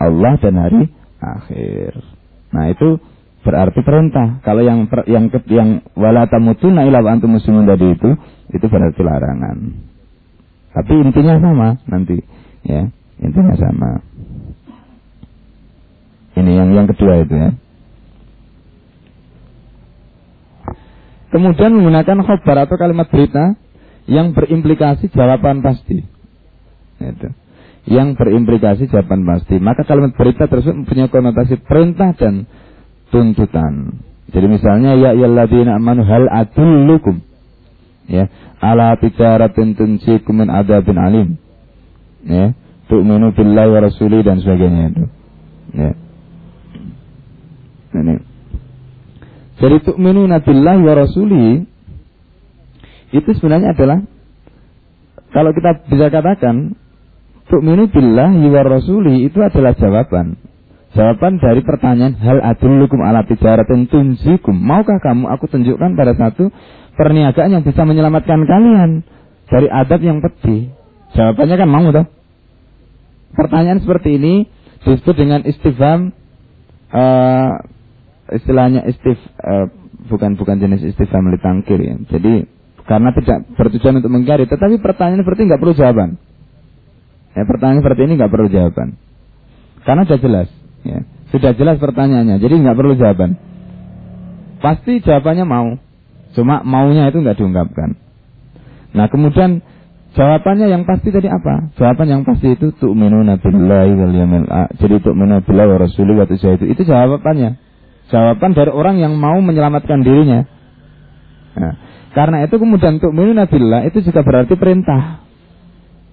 Allah 0.00 0.32
dan 0.40 0.54
hari 0.56 0.82
akhir. 1.20 2.13
Nah 2.54 2.70
itu 2.70 3.02
berarti 3.42 3.82
perintah. 3.82 4.38
Kalau 4.46 4.62
yang 4.62 4.86
yang 5.10 5.26
yang 5.50 5.68
wala 5.98 6.30
tamutuna 6.30 6.86
ila 6.86 7.02
antum 7.02 7.34
muslimun 7.34 7.66
tadi 7.66 7.90
itu 7.90 8.10
itu 8.54 8.66
berarti 8.70 9.02
larangan. 9.02 9.58
Tapi 10.74 10.92
intinya 11.02 11.38
sama 11.42 11.68
nanti, 11.90 12.22
ya 12.62 12.86
intinya 13.18 13.54
sama. 13.58 13.90
Ini 16.34 16.50
yang 16.50 16.70
yang 16.74 16.86
kedua 16.86 17.22
itu 17.26 17.34
ya. 17.34 17.50
Kemudian 21.34 21.74
menggunakan 21.74 22.22
khobar 22.22 22.62
atau 22.62 22.78
kalimat 22.78 23.10
berita 23.10 23.58
yang 24.06 24.30
berimplikasi 24.34 25.10
jawaban 25.10 25.62
pasti. 25.66 26.02
Itu 27.02 27.43
yang 27.84 28.16
berimplikasi 28.16 28.88
jawaban 28.88 29.28
pasti. 29.28 29.60
Maka 29.60 29.84
kalimat 29.84 30.16
berita 30.16 30.48
tersebut 30.48 30.84
mempunyai 30.84 31.12
konotasi 31.12 31.60
perintah 31.60 32.16
dan 32.16 32.48
tuntutan. 33.12 34.00
Jadi 34.32 34.46
misalnya 34.48 34.96
ya 34.96 35.12
ayyuhalladzina 35.12 35.76
amanu 35.76 36.02
hal 36.02 36.26
adullukum 36.26 37.20
ya 38.08 38.28
ala 38.60 38.96
tijaratin 38.96 39.76
tunsikum 39.76 40.40
min 40.40 40.48
adabin 40.48 40.96
alim. 40.96 41.28
Ya, 42.24 42.56
tu'minu 42.88 43.36
billahi 43.36 43.68
wa 43.68 43.80
rasuli 43.84 44.24
dan 44.24 44.40
sebagainya 44.40 44.96
itu. 44.96 45.04
Ya. 45.76 45.90
Ini. 48.00 48.16
Jadi 49.60 49.76
tu'minu 49.84 50.24
billahi 50.24 50.80
wa 50.80 50.94
rasuli 50.96 51.68
itu 53.12 53.30
sebenarnya 53.38 53.76
adalah 53.76 54.02
kalau 55.30 55.52
kita 55.52 55.86
bisa 55.86 56.08
katakan 56.10 56.74
Tu'minu 57.44 57.92
billahi 57.92 58.44
wa 58.48 58.62
rasuli 58.64 59.28
itu 59.28 59.38
adalah 59.44 59.76
jawaban. 59.76 60.40
Jawaban 60.94 61.42
dari 61.42 61.60
pertanyaan 61.60 62.14
hal 62.16 62.38
adullukum 62.40 63.02
ala 63.02 63.26
tijaratin 63.26 63.90
tunzikum. 63.90 64.54
Maukah 64.54 65.02
kamu 65.02 65.26
aku 65.26 65.50
tunjukkan 65.50 65.98
pada 65.98 66.14
satu 66.14 66.54
perniagaan 66.94 67.50
yang 67.50 67.64
bisa 67.66 67.82
menyelamatkan 67.82 68.46
kalian 68.46 69.02
dari 69.50 69.66
adab 69.68 70.00
yang 70.00 70.22
pedih? 70.22 70.70
Jawabannya 71.18 71.56
kan 71.58 71.68
mau 71.68 71.90
toh. 71.90 72.06
Pertanyaan 73.34 73.82
seperti 73.82 74.22
ini 74.22 74.46
disebut 74.86 75.14
dengan 75.18 75.42
istifham 75.42 76.14
uh, 76.94 77.50
istilahnya 78.30 78.86
istif 78.86 79.18
uh, 79.42 79.66
bukan 80.06 80.38
bukan 80.38 80.62
jenis 80.62 80.94
istifham 80.94 81.28
litangkir 81.28 81.82
ya. 81.82 81.98
Jadi 82.08 82.46
karena 82.86 83.10
tidak 83.16 83.50
bertujuan 83.58 83.98
untuk 83.98 84.12
mengkari, 84.12 84.44
tetapi 84.46 84.78
pertanyaan 84.78 85.24
seperti 85.26 85.50
nggak 85.50 85.60
perlu 85.60 85.74
jawaban. 85.74 86.22
Ya, 87.34 87.42
pertanyaan 87.42 87.82
seperti 87.82 88.00
ini 88.06 88.14
nggak 88.14 88.30
perlu 88.30 88.46
jawaban. 88.46 88.94
Karena 89.82 90.06
sudah 90.06 90.20
jelas. 90.22 90.48
Ya. 90.86 91.02
Sudah 91.34 91.50
jelas 91.58 91.82
pertanyaannya, 91.82 92.38
jadi 92.38 92.54
nggak 92.62 92.78
perlu 92.78 92.94
jawaban. 92.94 93.34
Pasti 94.62 95.02
jawabannya 95.02 95.44
mau. 95.44 95.74
Cuma 96.38 96.62
maunya 96.62 97.10
itu 97.10 97.18
nggak 97.18 97.38
diungkapkan. 97.42 97.98
Nah 98.94 99.10
kemudian 99.10 99.58
jawabannya 100.14 100.70
yang 100.70 100.86
pasti 100.86 101.10
tadi 101.10 101.26
apa? 101.26 101.74
Jawaban 101.74 102.06
yang 102.06 102.22
pasti 102.22 102.54
itu 102.54 102.70
tu'minuna 102.78 103.42
billahi 103.42 103.92
wal 103.98 104.14
yawmil 104.14 104.46
Jadi 104.78 104.94
tu'minuna 105.02 105.42
billahi 105.42 105.68
wa 105.74 105.78
rasuli 105.82 106.14
wa 106.14 106.26
itu. 106.30 106.64
Itu 106.70 106.82
jawabannya. 106.86 107.50
Jawaban 108.14 108.54
dari 108.54 108.70
orang 108.70 109.02
yang 109.02 109.18
mau 109.18 109.42
menyelamatkan 109.42 110.06
dirinya. 110.06 110.46
Nah, 111.58 111.74
karena 112.14 112.46
itu 112.46 112.62
kemudian 112.62 113.02
tu'minuna 113.02 113.50
billah 113.50 113.90
itu 113.90 114.06
juga 114.06 114.22
berarti 114.22 114.54
perintah 114.54 115.23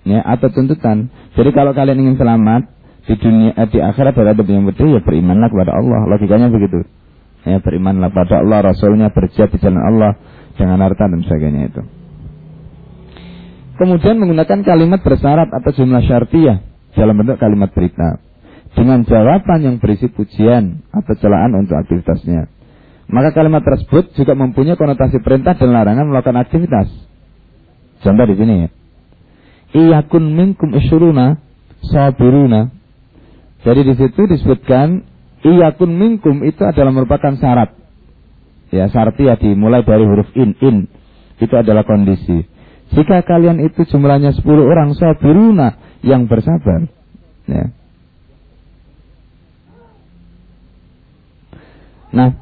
ya 0.07 0.19
atau 0.25 0.49
tuntutan. 0.49 1.09
Jadi 1.37 1.49
kalau 1.53 1.71
kalian 1.71 1.97
ingin 2.01 2.15
selamat 2.17 2.67
di 3.05 3.15
dunia 3.17 3.51
eh, 3.57 3.67
di 3.69 3.79
akhirat 3.81 4.13
ada 4.13 4.33
yang 4.45 4.65
pedih 4.73 4.97
ya 4.97 5.01
berimanlah 5.01 5.49
kepada 5.49 5.71
Allah. 5.77 5.99
Logikanya 6.09 6.47
begitu. 6.53 6.85
Ya 7.41 7.57
berimanlah 7.57 8.13
pada 8.13 8.45
Allah, 8.45 8.69
Rasulnya 8.69 9.09
berjihad 9.09 9.49
di 9.49 9.57
jalan 9.57 9.81
Allah 9.81 10.13
dengan 10.53 10.77
harta 10.85 11.09
dan 11.09 11.25
sebagainya 11.25 11.73
itu. 11.73 11.81
Kemudian 13.81 14.21
menggunakan 14.21 14.61
kalimat 14.61 15.01
bersyarat 15.01 15.49
atau 15.49 15.73
jumlah 15.73 16.05
syartiyah 16.05 16.61
dalam 16.93 17.17
bentuk 17.17 17.41
kalimat 17.41 17.73
berita 17.73 18.21
dengan 18.77 19.01
jawaban 19.01 19.59
yang 19.65 19.75
berisi 19.81 20.05
pujian 20.05 20.85
atau 20.93 21.13
celaan 21.17 21.57
untuk 21.57 21.81
aktivitasnya. 21.81 22.45
Maka 23.09 23.33
kalimat 23.33 23.65
tersebut 23.65 24.13
juga 24.13 24.37
mempunyai 24.37 24.77
konotasi 24.77 25.17
perintah 25.25 25.57
dan 25.57 25.73
larangan 25.73 26.13
melakukan 26.13 26.37
aktivitas. 26.45 26.93
Contoh 28.05 28.25
di 28.29 28.37
sini 28.37 28.53
ya 28.65 28.69
iyakun 29.71 30.35
minkum 30.35 30.75
isyuruna 30.75 31.39
sabiruna. 31.85 32.71
Jadi 33.61 33.81
di 33.85 33.93
situ 33.97 34.21
disebutkan 34.25 35.05
iyakun 35.45 35.91
minkum 35.93 36.41
itu 36.45 36.61
adalah 36.65 36.91
merupakan 36.93 37.33
syarat. 37.37 37.73
Ya, 38.71 38.87
syarat 38.87 39.19
ya 39.19 39.35
dimulai 39.35 39.83
dari 39.83 40.07
huruf 40.07 40.31
in 40.33 40.55
in. 40.63 40.77
Itu 41.41 41.57
adalah 41.57 41.83
kondisi. 41.83 42.47
Jika 42.91 43.23
kalian 43.23 43.63
itu 43.63 43.87
jumlahnya 43.87 44.35
10 44.35 44.43
orang 44.47 44.91
sabiruna 44.95 45.79
yang 46.03 46.27
bersabar. 46.27 46.91
Ya. 47.47 47.71
Nah, 52.11 52.35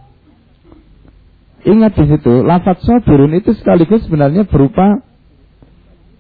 ingat 1.62 1.94
di 1.94 2.06
situ, 2.10 2.42
lafaz 2.42 2.82
sabirun 2.82 3.38
itu 3.38 3.54
sekaligus 3.54 4.10
sebenarnya 4.10 4.50
berupa 4.50 5.06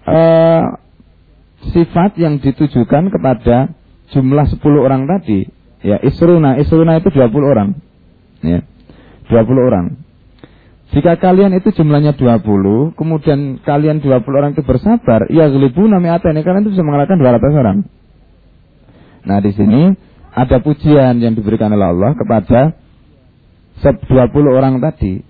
uh, 0.06 0.78
sifat 1.72 2.15
yang 2.15 2.39
ditujukan 2.39 3.12
kepada 3.12 3.76
jumlah 4.15 4.45
10 4.48 4.60
orang 4.86 5.06
tadi. 5.06 5.48
Ya, 5.80 6.00
isruna, 6.04 6.60
isruna 6.60 7.00
itu 7.00 7.12
20 7.12 7.28
orang. 7.43 7.69
Ya. 8.43 8.63
20 9.32 9.69
orang. 9.69 9.86
Jika 10.89 11.22
kalian 11.22 11.54
itu 11.54 11.69
jumlahnya 11.69 12.17
20, 12.17 12.98
kemudian 12.98 13.62
kalian 13.62 14.02
20 14.02 14.26
orang 14.26 14.58
itu 14.58 14.65
bersabar, 14.65 15.30
ya 15.30 15.45
gelibu 15.45 15.86
nami 15.86 16.10
ini 16.10 16.41
kalian 16.41 16.65
itu 16.65 16.74
bisa 16.74 16.82
mengalahkan 16.82 17.22
200 17.22 17.62
orang. 17.62 17.78
Nah, 19.22 19.38
di 19.38 19.54
sini 19.54 19.93
ada 20.34 20.58
pujian 20.58 21.22
yang 21.22 21.38
diberikan 21.38 21.69
oleh 21.69 21.93
Allah 21.93 22.17
kepada 22.17 22.74
20 23.86 24.10
orang 24.50 24.82
tadi. 24.82 25.22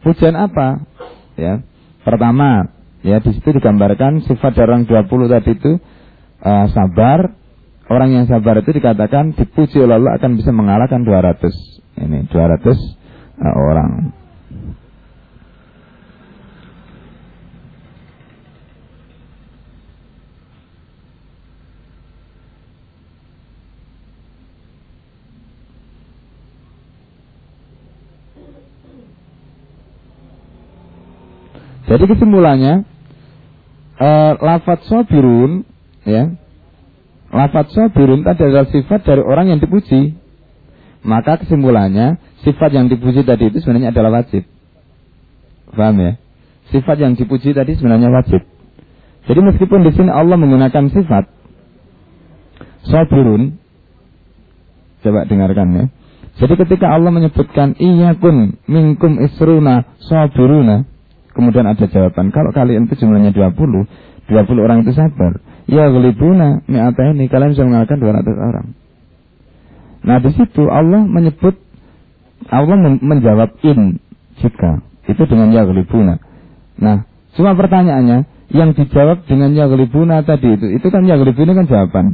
Pujian 0.00 0.32
apa? 0.40 0.80
Ya. 1.36 1.60
Pertama, 2.00 2.73
Ya, 3.04 3.20
di 3.20 3.36
situ 3.36 3.52
digambarkan 3.52 4.24
sifat 4.24 4.56
dari 4.56 4.64
orang 4.64 4.88
20 4.88 5.28
tadi 5.28 5.52
itu 5.52 5.76
uh, 6.40 6.66
sabar. 6.72 7.36
Orang 7.84 8.16
yang 8.16 8.24
sabar 8.24 8.64
itu 8.64 8.72
dikatakan 8.72 9.36
dipuji 9.36 9.76
oleh 9.76 10.00
Allah 10.00 10.16
akan 10.16 10.40
bisa 10.40 10.48
mengalahkan 10.56 11.04
200. 11.04 12.00
Ini 12.00 12.32
200 12.32 12.32
uh, 12.32 12.72
eh, 13.44 13.54
orang. 13.60 13.90
Jadi 31.84 32.04
kesimpulannya 32.08 32.93
uh, 34.00 34.32
lafat 34.38 34.86
sobirun 34.86 35.62
ya 36.06 36.34
lafat 37.34 37.70
sobirun 37.74 38.22
tadi 38.22 38.40
adalah 38.46 38.70
sifat 38.70 39.00
dari 39.02 39.22
orang 39.22 39.50
yang 39.54 39.60
dipuji. 39.60 40.14
Maka 41.04 41.36
kesimpulannya 41.36 42.16
sifat 42.46 42.72
yang 42.72 42.88
dipuji 42.88 43.28
tadi 43.28 43.52
itu 43.52 43.60
sebenarnya 43.60 43.92
adalah 43.92 44.24
wajib. 44.24 44.48
Paham 45.74 46.00
ya? 46.00 46.12
Sifat 46.72 46.96
yang 46.96 47.12
dipuji 47.12 47.52
tadi 47.52 47.76
sebenarnya 47.76 48.08
wajib. 48.08 48.40
Jadi 49.24 49.40
meskipun 49.40 49.84
di 49.84 49.92
sini 49.92 50.08
Allah 50.08 50.36
menggunakan 50.40 50.88
sifat 50.88 51.28
sobirun, 52.88 53.56
coba 55.04 55.28
dengarkan 55.28 55.68
ya. 55.76 55.84
Jadi 56.34 56.54
ketika 56.66 56.90
Allah 56.90 57.14
menyebutkan 57.14 57.78
iya 57.78 58.16
pun 58.18 58.58
minkum 58.66 59.22
isruna 59.22 59.86
sobiruna, 60.02 60.88
kemudian 61.34 61.66
ada 61.66 61.84
jawaban 61.90 62.30
kalau 62.30 62.54
kalian 62.54 62.86
itu 62.86 63.04
jumlahnya 63.04 63.34
20, 63.34 64.30
20 64.30 64.64
orang 64.64 64.86
itu 64.86 64.92
sabar. 64.96 65.42
Ya 65.64 65.88
gelibuna 65.88 66.60
mi'ata 66.68 67.12
ini 67.16 67.28
kalian 67.28 67.56
bisa 67.56 67.64
mengalahkan 67.66 67.98
200 67.98 68.48
orang. 68.48 68.66
Nah 70.04 70.16
di 70.20 70.30
situ 70.36 70.62
Allah 70.68 71.02
menyebut 71.04 71.56
Allah 72.52 72.76
menjawab 73.00 73.56
in 73.64 74.00
jika 74.40 74.84
itu 75.08 75.22
dengan 75.24 75.52
ya 75.52 75.64
gelibuna. 75.64 76.20
Nah 76.76 77.08
cuma 77.34 77.56
pertanyaannya 77.56 78.28
yang 78.52 78.76
dijawab 78.76 79.24
dengan 79.24 79.56
ya 79.56 79.66
gelibuna 79.66 80.20
tadi 80.22 80.54
itu 80.54 80.66
itu 80.76 80.86
kan 80.92 81.08
ya 81.08 81.16
gelibuna 81.16 81.56
kan 81.56 81.66
jawaban. 81.66 82.06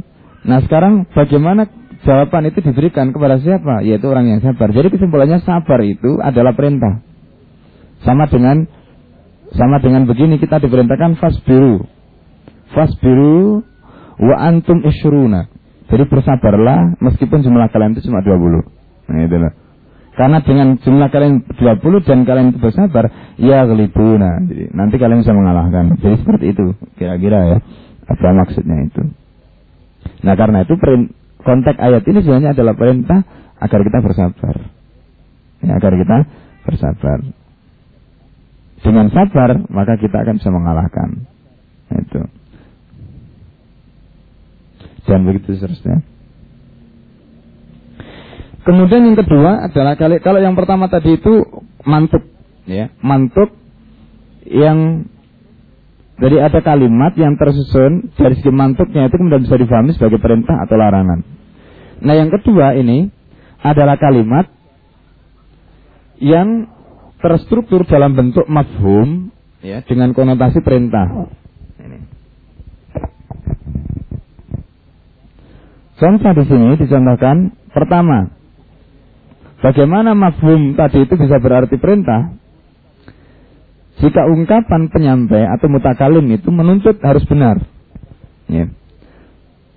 Nah 0.47 0.63
sekarang 0.63 1.05
bagaimana 1.11 1.67
jawaban 2.07 2.49
itu 2.49 2.63
diberikan 2.63 3.13
kepada 3.13 3.37
siapa? 3.43 3.85
Yaitu 3.85 4.07
orang 4.09 4.31
yang 4.31 4.39
sabar. 4.41 4.71
Jadi 4.71 4.87
kesimpulannya 4.89 5.43
sabar 5.43 5.79
itu 5.85 6.17
adalah 6.23 6.55
perintah. 6.55 7.03
Sama 8.01 8.25
dengan 8.31 8.65
sama 9.55 9.83
dengan 9.83 10.07
begini 10.07 10.39
kita 10.39 10.63
diperintahkan 10.63 11.19
fasbiru 11.19 11.83
Fasbiru 12.71 13.59
wa 14.21 14.35
antum 14.39 14.79
isyruna. 14.83 15.51
Jadi 15.91 16.07
bersabarlah 16.07 16.95
meskipun 17.03 17.43
jumlah 17.43 17.67
kalian 17.67 17.99
itu 17.99 18.07
cuma 18.07 18.23
20. 18.23 19.11
Nah, 19.11 19.27
itulah. 19.27 19.51
Karena 20.15 20.39
dengan 20.43 20.79
jumlah 20.79 21.09
kalian 21.11 21.43
20 21.55 22.07
dan 22.07 22.23
kalian 22.23 22.55
itu 22.55 22.59
bersabar, 22.63 23.11
ya 23.35 23.63
gelibuna. 23.67 24.39
Jadi 24.43 24.71
nanti 24.71 24.95
kalian 24.95 25.23
bisa 25.23 25.35
mengalahkan. 25.35 25.99
Jadi 25.99 26.15
seperti 26.23 26.45
itu 26.55 26.65
kira-kira 26.95 27.39
ya. 27.47 27.57
Apa 28.07 28.31
maksudnya 28.35 28.87
itu? 28.87 29.03
Nah 30.23 30.35
karena 30.35 30.67
itu 30.67 30.75
konteks 31.43 31.79
ayat 31.79 32.03
ini 32.07 32.19
sebenarnya 32.23 32.51
adalah 32.55 32.75
perintah 32.75 33.23
agar 33.59 33.79
kita 33.87 33.99
bersabar. 34.03 34.55
Ya, 35.63 35.71
agar 35.79 35.93
kita 35.95 36.17
bersabar. 36.67 37.19
Dengan 38.81 39.13
sabar 39.13 39.61
maka 39.69 39.97
kita 40.01 40.25
akan 40.25 40.41
bisa 40.41 40.49
mengalahkan. 40.49 41.09
Itu 41.91 42.21
dan 45.05 45.25
begitu 45.25 45.57
seterusnya. 45.57 46.05
Kemudian 48.61 49.09
yang 49.09 49.17
kedua 49.17 49.65
adalah 49.65 49.97
kali 49.97 50.21
kalau 50.21 50.37
yang 50.37 50.53
pertama 50.53 50.85
tadi 50.85 51.17
itu 51.17 51.65
mantuk, 51.81 52.21
ya, 52.69 52.93
mantuk 53.01 53.49
yang 54.45 55.09
jadi 56.21 56.45
ada 56.45 56.61
kalimat 56.61 57.17
yang 57.17 57.33
tersusun 57.41 58.13
dari 58.13 58.37
segi 58.37 58.53
mantuknya 58.53 59.09
itu 59.09 59.17
kemudian 59.17 59.41
bisa 59.41 59.57
difahami 59.57 59.97
sebagai 59.97 60.21
perintah 60.21 60.61
atau 60.61 60.77
larangan. 60.77 61.25
Nah 62.05 62.13
yang 62.13 62.29
kedua 62.29 62.77
ini 62.77 63.09
adalah 63.65 63.97
kalimat 63.97 64.45
yang 66.21 66.69
terstruktur 67.21 67.85
dalam 67.85 68.17
bentuk 68.17 68.49
mafhum 68.49 69.29
ya 69.61 69.85
dengan 69.85 70.11
konotasi 70.11 70.59
perintah. 70.65 71.29
Contoh 76.01 76.33
di 76.33 76.43
sini 76.49 76.81
dicontohkan 76.81 77.53
pertama, 77.69 78.33
bagaimana 79.61 80.17
mafhum 80.17 80.73
tadi 80.73 81.05
itu 81.05 81.13
bisa 81.13 81.37
berarti 81.37 81.77
perintah? 81.77 82.33
Jika 84.01 84.25
ungkapan 84.25 84.89
penyampai 84.89 85.45
atau 85.45 85.69
mutakalim 85.69 86.25
itu 86.33 86.49
menuntut 86.49 86.97
harus 87.05 87.21
benar. 87.29 87.61
Ya. 88.49 88.65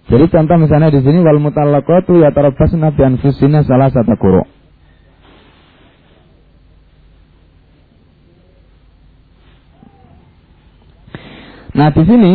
Jadi 0.09 0.25
contoh 0.33 0.57
misalnya 0.57 0.89
di 0.89 1.05
sini 1.05 1.21
wal 1.21 1.37
mutallaqatu 1.37 2.17
yatarabbasna 2.17 2.97
bi 2.97 3.05
anfusina 3.05 3.61
salah 3.69 3.93
satu 3.93 4.17
kuro. 4.17 4.49
Nah 11.75 11.91
di 11.91 12.03
sini 12.07 12.33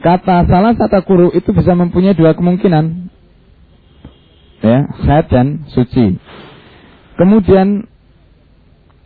kata 0.00 0.48
salah 0.48 0.72
satu 0.72 1.04
kuru 1.04 1.28
itu 1.36 1.52
bisa 1.52 1.76
mempunyai 1.76 2.16
dua 2.16 2.32
kemungkinan 2.32 3.12
ya 4.64 4.78
haid 4.88 5.26
dan 5.28 5.46
suci. 5.68 6.16
Kemudian 7.20 7.84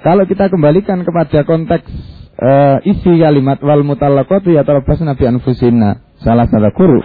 kalau 0.02 0.22
kita 0.30 0.46
kembalikan 0.46 1.02
kepada 1.02 1.42
konteks 1.42 1.90
uh, 2.38 2.78
isi 2.86 3.18
kalimat 3.18 3.58
wal 3.62 3.82
mutallaqatu 3.82 4.54
yatarabbasna 4.54 5.14
nabi 5.14 5.26
anfusina 5.26 6.02
salah 6.22 6.46
salah 6.46 6.70
guru. 6.70 7.02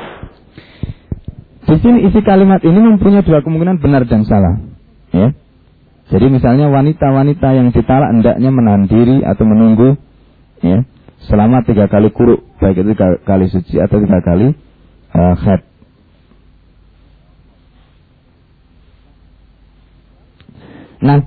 Di 1.70 1.78
sini 1.82 2.06
isi 2.10 2.22
kalimat 2.26 2.62
ini 2.66 2.78
mempunyai 2.82 3.26
dua 3.26 3.46
kemungkinan 3.46 3.82
benar 3.82 4.06
dan 4.10 4.26
salah. 4.26 4.58
Ya. 5.14 5.34
Jadi 6.10 6.26
misalnya 6.34 6.74
wanita-wanita 6.74 7.54
yang 7.54 7.70
ditalak 7.70 8.10
hendaknya 8.10 8.50
menahan 8.50 8.90
diri 8.90 9.22
atau 9.22 9.46
menunggu 9.46 9.94
ya, 10.66 10.82
selama 11.28 11.66
tiga 11.68 11.92
kali 11.92 12.14
kuruk, 12.16 12.46
baik 12.64 12.80
itu 12.80 12.96
tiga 12.96 13.20
kali 13.28 13.52
suci 13.52 13.76
atau 13.82 14.00
tiga 14.00 14.24
kali 14.24 14.56
uh, 15.12 15.36
haid. 15.36 15.62
Nah, 21.00 21.20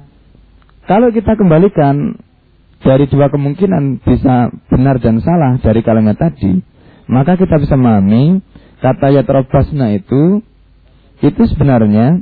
kalau 0.84 1.08
kita 1.12 1.32
kembalikan 1.36 2.20
dari 2.84 3.08
dua 3.08 3.32
kemungkinan 3.32 4.04
bisa 4.04 4.52
benar 4.68 5.00
dan 5.00 5.20
salah 5.24 5.56
dari 5.60 5.80
kalimat 5.80 6.18
tadi, 6.18 6.60
maka 7.08 7.40
kita 7.40 7.56
bisa 7.56 7.78
memahami 7.78 8.44
kata 8.82 9.14
yatrobasna 9.14 9.96
itu 9.96 10.42
itu 11.22 11.42
sebenarnya 11.54 12.20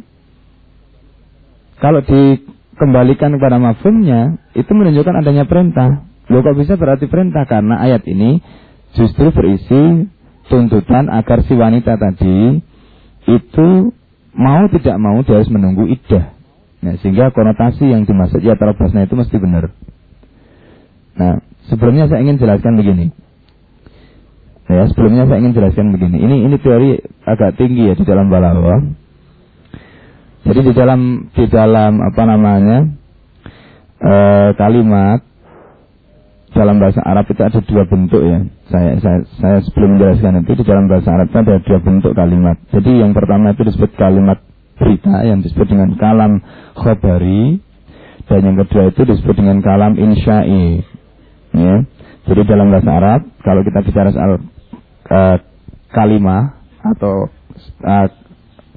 kalau 1.80 2.04
dikembalikan 2.04 3.33
kepada 3.40 3.56
mafumnya 3.56 4.37
itu 4.52 4.68
menunjukkan 4.68 5.24
adanya 5.24 5.48
perintah. 5.48 6.04
Loh 6.30 6.46
kok 6.46 6.54
bisa 6.54 6.78
berarti 6.78 7.10
perintah 7.10 7.42
karena 7.44 7.82
ayat 7.82 8.06
ini 8.06 8.38
justru 8.94 9.34
berisi 9.34 10.06
tuntutan 10.46 11.10
agar 11.10 11.42
si 11.46 11.58
wanita 11.58 11.98
tadi 11.98 12.62
itu 13.26 13.68
mau 14.34 14.62
tidak 14.70 14.96
mau 14.98 15.18
dia 15.26 15.42
harus 15.42 15.50
menunggu 15.50 15.90
iddah. 15.90 16.34
Nah, 16.80 16.96
sehingga 17.02 17.34
konotasi 17.34 17.92
yang 17.92 18.08
dimaksud 18.08 18.40
ya 18.40 18.56
tarabasna 18.56 19.04
itu 19.04 19.18
mesti 19.18 19.36
benar. 19.36 19.68
Nah, 21.18 21.44
sebelumnya 21.68 22.09
saya 22.09 22.24
ingin 22.24 22.40
jelaskan 22.40 22.80
begini. 22.80 23.12
Ya, 24.70 24.86
sebelumnya 24.86 25.26
saya 25.26 25.42
ingin 25.42 25.55
jelaskan 25.59 25.90
begini. 25.90 26.22
Ini 26.22 26.36
ini 26.46 26.57
teori 26.62 26.94
agak 27.26 27.59
tinggi 27.59 27.90
ya 27.90 27.94
di 27.98 28.07
dalam 28.07 28.30
balaghah. 28.30 28.80
Jadi 30.46 30.61
di 30.62 30.72
dalam 30.72 31.30
di 31.36 31.44
dalam 31.52 32.00
apa 32.00 32.22
namanya 32.24 32.78
e, 34.00 34.14
kalimat 34.57 35.20
dalam 36.51 36.82
bahasa 36.82 36.98
Arab 37.07 37.30
itu 37.30 37.42
ada 37.42 37.61
dua 37.62 37.84
bentuk 37.86 38.22
ya. 38.22 38.38
Saya 38.70 38.90
saya 38.98 39.18
saya 39.38 39.57
sebelum 39.62 39.96
menjelaskan 39.96 40.42
itu 40.42 40.53
di 40.59 40.64
dalam 40.66 40.90
bahasa 40.90 41.09
Arab 41.14 41.30
itu 41.30 41.38
ada 41.38 41.57
dua 41.62 41.78
bentuk 41.78 42.12
kalimat. 42.14 42.57
Jadi 42.74 42.92
yang 42.98 43.12
pertama 43.14 43.55
itu 43.55 43.62
disebut 43.62 43.90
kalimat 43.94 44.38
berita 44.80 45.14
yang 45.22 45.44
disebut 45.44 45.66
dengan 45.68 45.94
kalam 46.01 46.42
khobari 46.74 47.61
dan 48.26 48.40
yang 48.42 48.57
kedua 48.66 48.90
itu 48.90 49.03
disebut 49.07 49.34
dengan 49.38 49.62
kalam 49.62 49.94
insya'i. 49.94 50.82
Ya. 51.55 51.74
Jadi 52.30 52.40
dalam 52.46 52.70
bahasa 52.70 52.90
Arab 52.94 53.20
kalau 53.46 53.62
kita 53.62 53.78
bicara 53.86 54.11
soal 54.11 54.42
uh, 55.11 55.36
kalimah 55.94 56.59
atau 56.82 57.30
uh, 57.84 58.07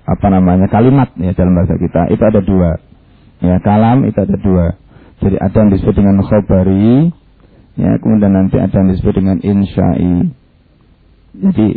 apa 0.03 0.27
namanya 0.27 0.67
kalimat 0.67 1.15
ya 1.15 1.31
dalam 1.33 1.55
bahasa 1.57 1.79
kita 1.79 2.11
itu 2.13 2.21
ada 2.21 2.41
dua. 2.43 2.77
Ya 3.41 3.57
kalam 3.65 4.05
itu 4.05 4.19
ada 4.21 4.37
dua. 4.37 4.77
Jadi 5.25 5.39
ada 5.39 5.55
yang 5.55 5.69
disebut 5.71 5.95
dengan 5.95 6.19
khobari 6.21 7.22
ya 7.79 7.97
kemudian 7.97 8.33
nanti 8.33 8.57
ada 8.61 8.73
yang 8.73 8.89
disebut 8.93 9.13
dengan 9.17 9.37
insya'i. 9.41 10.29
Jadi 11.33 11.67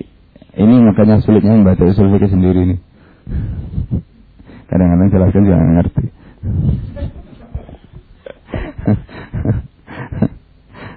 ini 0.56 0.74
makanya 0.84 1.20
sulitnya 1.24 1.56
membaca 1.56 1.84
usul 1.84 2.12
fikih 2.12 2.32
sendiri 2.32 2.74
nih 2.74 2.80
kadang-kadang 4.66 5.08
jelaskan 5.08 5.42
juga 5.46 5.58
ngerti. 5.62 6.04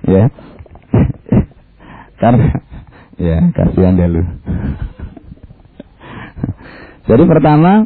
Ya. 0.09 0.25
Karena 2.17 2.49
ya 3.21 3.45
kasihan 3.53 3.93
deh 3.93 4.09
lu. 4.09 4.25
Jadi 7.05 7.23
pertama 7.29 7.85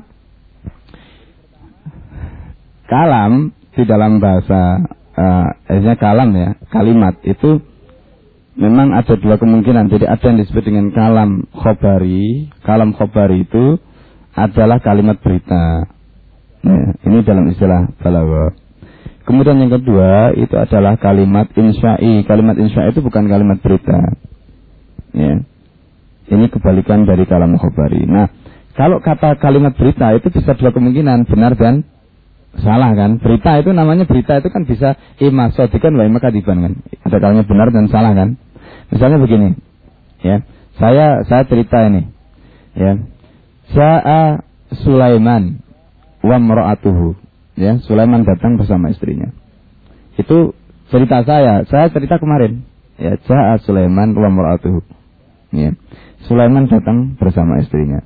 kalam 2.88 3.52
di 3.76 3.84
dalam 3.84 4.24
bahasa 4.24 4.88
uh, 5.18 5.96
kalam 5.98 6.30
ya 6.34 6.50
kalimat 6.70 7.18
itu 7.26 7.62
memang 8.58 8.94
ada 8.94 9.14
dua 9.18 9.36
kemungkinan. 9.38 9.90
Jadi 9.90 10.06
ada 10.06 10.26
yang 10.26 10.38
disebut 10.42 10.64
dengan 10.66 10.94
kalam 10.94 11.46
khobari. 11.54 12.50
Kalam 12.66 12.94
khobari 12.94 13.46
itu 13.46 13.78
adalah 14.34 14.82
kalimat 14.82 15.18
berita. 15.22 15.90
Ya, 16.64 16.84
ini 17.06 17.18
dalam 17.28 17.50
istilah 17.52 17.92
balaghah. 18.00 18.56
Kemudian 19.24 19.56
yang 19.56 19.72
kedua 19.72 20.36
itu 20.36 20.56
adalah 20.56 21.00
kalimat 21.00 21.48
insya'i. 21.56 22.28
Kalimat 22.28 22.60
insya'i 22.60 22.92
itu 22.92 23.00
bukan 23.00 23.28
kalimat 23.28 23.60
berita. 23.64 24.00
Ya. 25.16 25.44
Ini 26.24 26.48
kebalikan 26.48 27.04
dari 27.04 27.28
kalam 27.28 27.56
khobari. 27.60 28.04
Nah, 28.08 28.32
kalau 28.74 29.04
kata 29.04 29.38
kalimat 29.38 29.76
berita 29.76 30.12
itu 30.16 30.32
bisa 30.32 30.56
dua 30.56 30.72
kemungkinan, 30.72 31.28
benar 31.28 31.54
dan 31.56 31.84
salah 32.62 32.94
kan? 32.94 33.18
Berita 33.18 33.58
itu 33.58 33.74
namanya 33.74 34.06
berita 34.06 34.38
itu 34.38 34.50
kan 34.54 34.68
bisa 34.68 35.00
ima 35.18 35.50
sodikan 35.56 35.96
wa 35.98 36.06
ima 36.06 36.22
kadiban 36.22 36.62
kan? 36.62 36.74
Ada 37.06 37.18
kalanya 37.18 37.44
benar 37.48 37.74
dan 37.74 37.90
salah 37.90 38.14
kan? 38.14 38.38
Misalnya 38.94 39.18
begini, 39.18 39.58
ya. 40.22 40.46
Saya 40.78 41.26
saya 41.26 41.44
cerita 41.50 41.86
ini, 41.86 42.10
ya. 42.78 42.98
Sa'a 43.74 44.46
Sulaiman 44.86 45.62
wa 46.22 46.38
mra'atuhu 46.38 47.24
Ya, 47.54 47.78
Sulaiman 47.86 48.26
datang 48.26 48.58
bersama 48.58 48.90
istrinya. 48.90 49.30
Itu 50.18 50.58
cerita 50.90 51.22
saya. 51.22 51.62
Saya 51.70 51.94
cerita 51.94 52.18
kemarin. 52.18 52.66
Ya, 52.98 53.18
Ja'a 53.22 53.62
Sulaiman 53.62 54.18
wa 54.18 54.30
mar'atuhu. 54.30 54.82
Ya. 55.54 55.78
Sulaiman 56.26 56.66
datang 56.66 57.14
bersama 57.22 57.62
istrinya. 57.62 58.02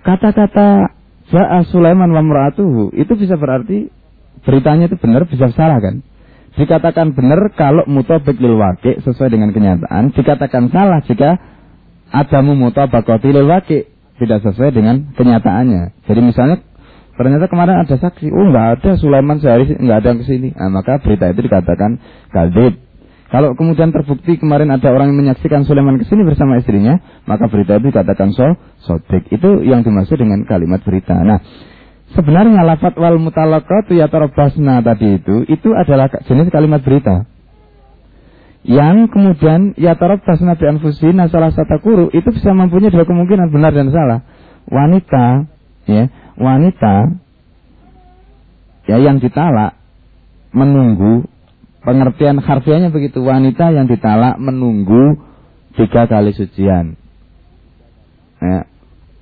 Kata-kata 0.00 0.96
Ja'a 1.30 1.62
Sulaiman 1.70 2.10
wa 2.10 2.22
mar'atuhu 2.22 2.94
itu 2.94 3.12
bisa 3.14 3.38
berarti 3.38 3.90
beritanya 4.42 4.90
itu 4.90 4.98
benar 4.98 5.26
bisa 5.30 5.50
salah 5.54 5.78
kan? 5.78 6.02
Dikatakan 6.58 7.14
benar 7.14 7.54
kalau 7.54 7.86
mutabik 7.86 8.36
lil 8.42 8.58
waqi 8.58 8.98
sesuai 9.06 9.30
dengan 9.30 9.54
kenyataan, 9.54 10.10
dikatakan 10.10 10.66
salah 10.74 10.98
jika 11.06 11.38
adamu 12.10 12.58
mutabakati 12.58 13.30
lil 13.30 13.46
waqi 13.46 13.86
tidak 14.18 14.42
sesuai 14.42 14.74
dengan 14.74 15.14
kenyataannya. 15.14 16.04
Jadi 16.10 16.20
misalnya 16.20 16.56
Ternyata 17.20 17.52
kemarin 17.52 17.84
ada 17.84 18.00
saksi, 18.00 18.32
oh 18.32 18.48
nggak 18.48 18.80
ada 18.80 18.90
Sulaiman 18.96 19.36
sehari 19.44 19.68
nggak 19.68 19.98
ada 20.00 20.08
yang 20.08 20.20
ke 20.24 20.26
sini. 20.26 20.56
Nah, 20.56 20.72
maka 20.72 20.96
berita 21.04 21.28
itu 21.28 21.44
dikatakan 21.44 22.00
kadib. 22.32 22.80
Kalau 23.30 23.54
kemudian 23.54 23.94
terbukti 23.94 24.42
kemarin 24.42 24.74
ada 24.74 24.90
orang 24.90 25.14
yang 25.14 25.22
menyaksikan 25.22 25.62
Sulaiman 25.62 26.02
ke 26.02 26.04
sini 26.10 26.26
bersama 26.26 26.58
istrinya, 26.58 26.98
maka 27.30 27.46
berita 27.46 27.78
itu 27.78 27.94
dikatakan 27.94 28.34
so, 28.34 28.58
sodik. 28.82 29.30
Itu 29.30 29.62
yang 29.62 29.86
dimaksud 29.86 30.18
dengan 30.18 30.42
kalimat 30.50 30.82
berita. 30.82 31.14
Nah, 31.14 31.38
sebenarnya 32.18 32.66
lafat 32.66 32.98
wal 32.98 33.22
mutalaqatu 33.22 33.94
yatarabasna 33.94 34.82
tadi 34.82 35.22
itu, 35.22 35.46
itu 35.46 35.70
adalah 35.70 36.10
jenis 36.26 36.50
kalimat 36.50 36.82
berita. 36.82 37.22
Yang 38.66 39.14
kemudian 39.14 39.78
yatarabasna 39.78 40.58
bi 40.58 40.66
anfusina 40.66 41.30
salah 41.30 41.54
satu 41.54 41.78
guru, 41.78 42.10
itu 42.10 42.34
bisa 42.34 42.50
mempunyai 42.50 42.90
dua 42.90 43.06
kemungkinan 43.06 43.54
benar 43.54 43.70
dan 43.70 43.94
salah. 43.94 44.26
Wanita, 44.66 45.46
ya, 45.86 46.10
wanita 46.34 47.14
ya 48.90 48.98
yang 48.98 49.22
ditalak 49.22 49.78
menunggu 50.50 51.30
pengertian 51.80 52.38
harfiahnya 52.40 52.92
begitu 52.92 53.24
wanita 53.24 53.72
yang 53.72 53.88
ditalak 53.88 54.36
menunggu 54.36 55.16
tiga 55.76 56.06
kali 56.06 56.32
sucian. 56.36 56.96
Ya. 58.40 58.68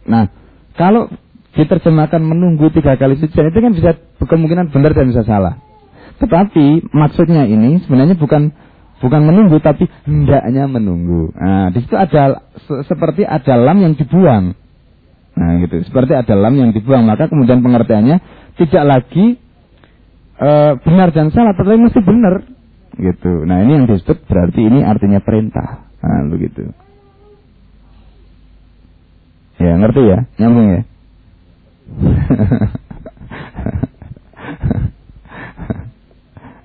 Nah, 0.09 0.31
kalau 0.79 1.11
diterjemahkan 1.55 2.23
menunggu 2.23 2.71
tiga 2.71 2.95
kali 2.99 3.19
sucian 3.19 3.51
itu 3.51 3.59
kan 3.59 3.73
bisa 3.75 3.91
kemungkinan 4.23 4.71
benar 4.71 4.95
dan 4.95 5.11
bisa 5.11 5.23
salah. 5.27 5.59
Tetapi 6.19 6.91
maksudnya 6.91 7.47
ini 7.47 7.79
sebenarnya 7.87 8.19
bukan 8.19 8.51
bukan 8.99 9.21
menunggu 9.23 9.63
tapi 9.63 9.87
hendaknya 10.07 10.67
menunggu. 10.67 11.31
Nah, 11.35 11.71
di 11.71 11.79
situ 11.83 11.95
ada 11.95 12.43
seperti 12.87 13.23
ada 13.23 13.55
lam 13.55 13.79
yang 13.79 13.95
dibuang. 13.95 14.59
Nah 15.39 15.63
gitu. 15.63 15.87
Seperti 15.87 16.19
ada 16.19 16.35
lam 16.35 16.55
yang 16.59 16.71
dibuang. 16.75 17.07
Maka 17.07 17.31
kemudian 17.31 17.63
pengertiannya 17.63 18.19
tidak 18.59 18.85
lagi 18.85 19.39
e, 20.39 20.49
benar 20.83 21.11
dan 21.11 21.31
salah. 21.35 21.53
Tetapi 21.55 21.79
mesti 21.79 22.01
benar. 22.03 22.43
Gitu. 22.99 23.47
Nah 23.47 23.63
ini 23.63 23.73
yang 23.83 23.87
disebut 23.87 24.27
berarti 24.27 24.61
ini 24.63 24.83
artinya 24.87 25.21
perintah. 25.23 25.87
Nah 26.03 26.27
begitu. 26.31 26.71
Ya 29.59 29.75
ngerti 29.75 30.03
ya? 30.07 30.19
Nyambung 30.39 30.69
ya? 30.71 30.83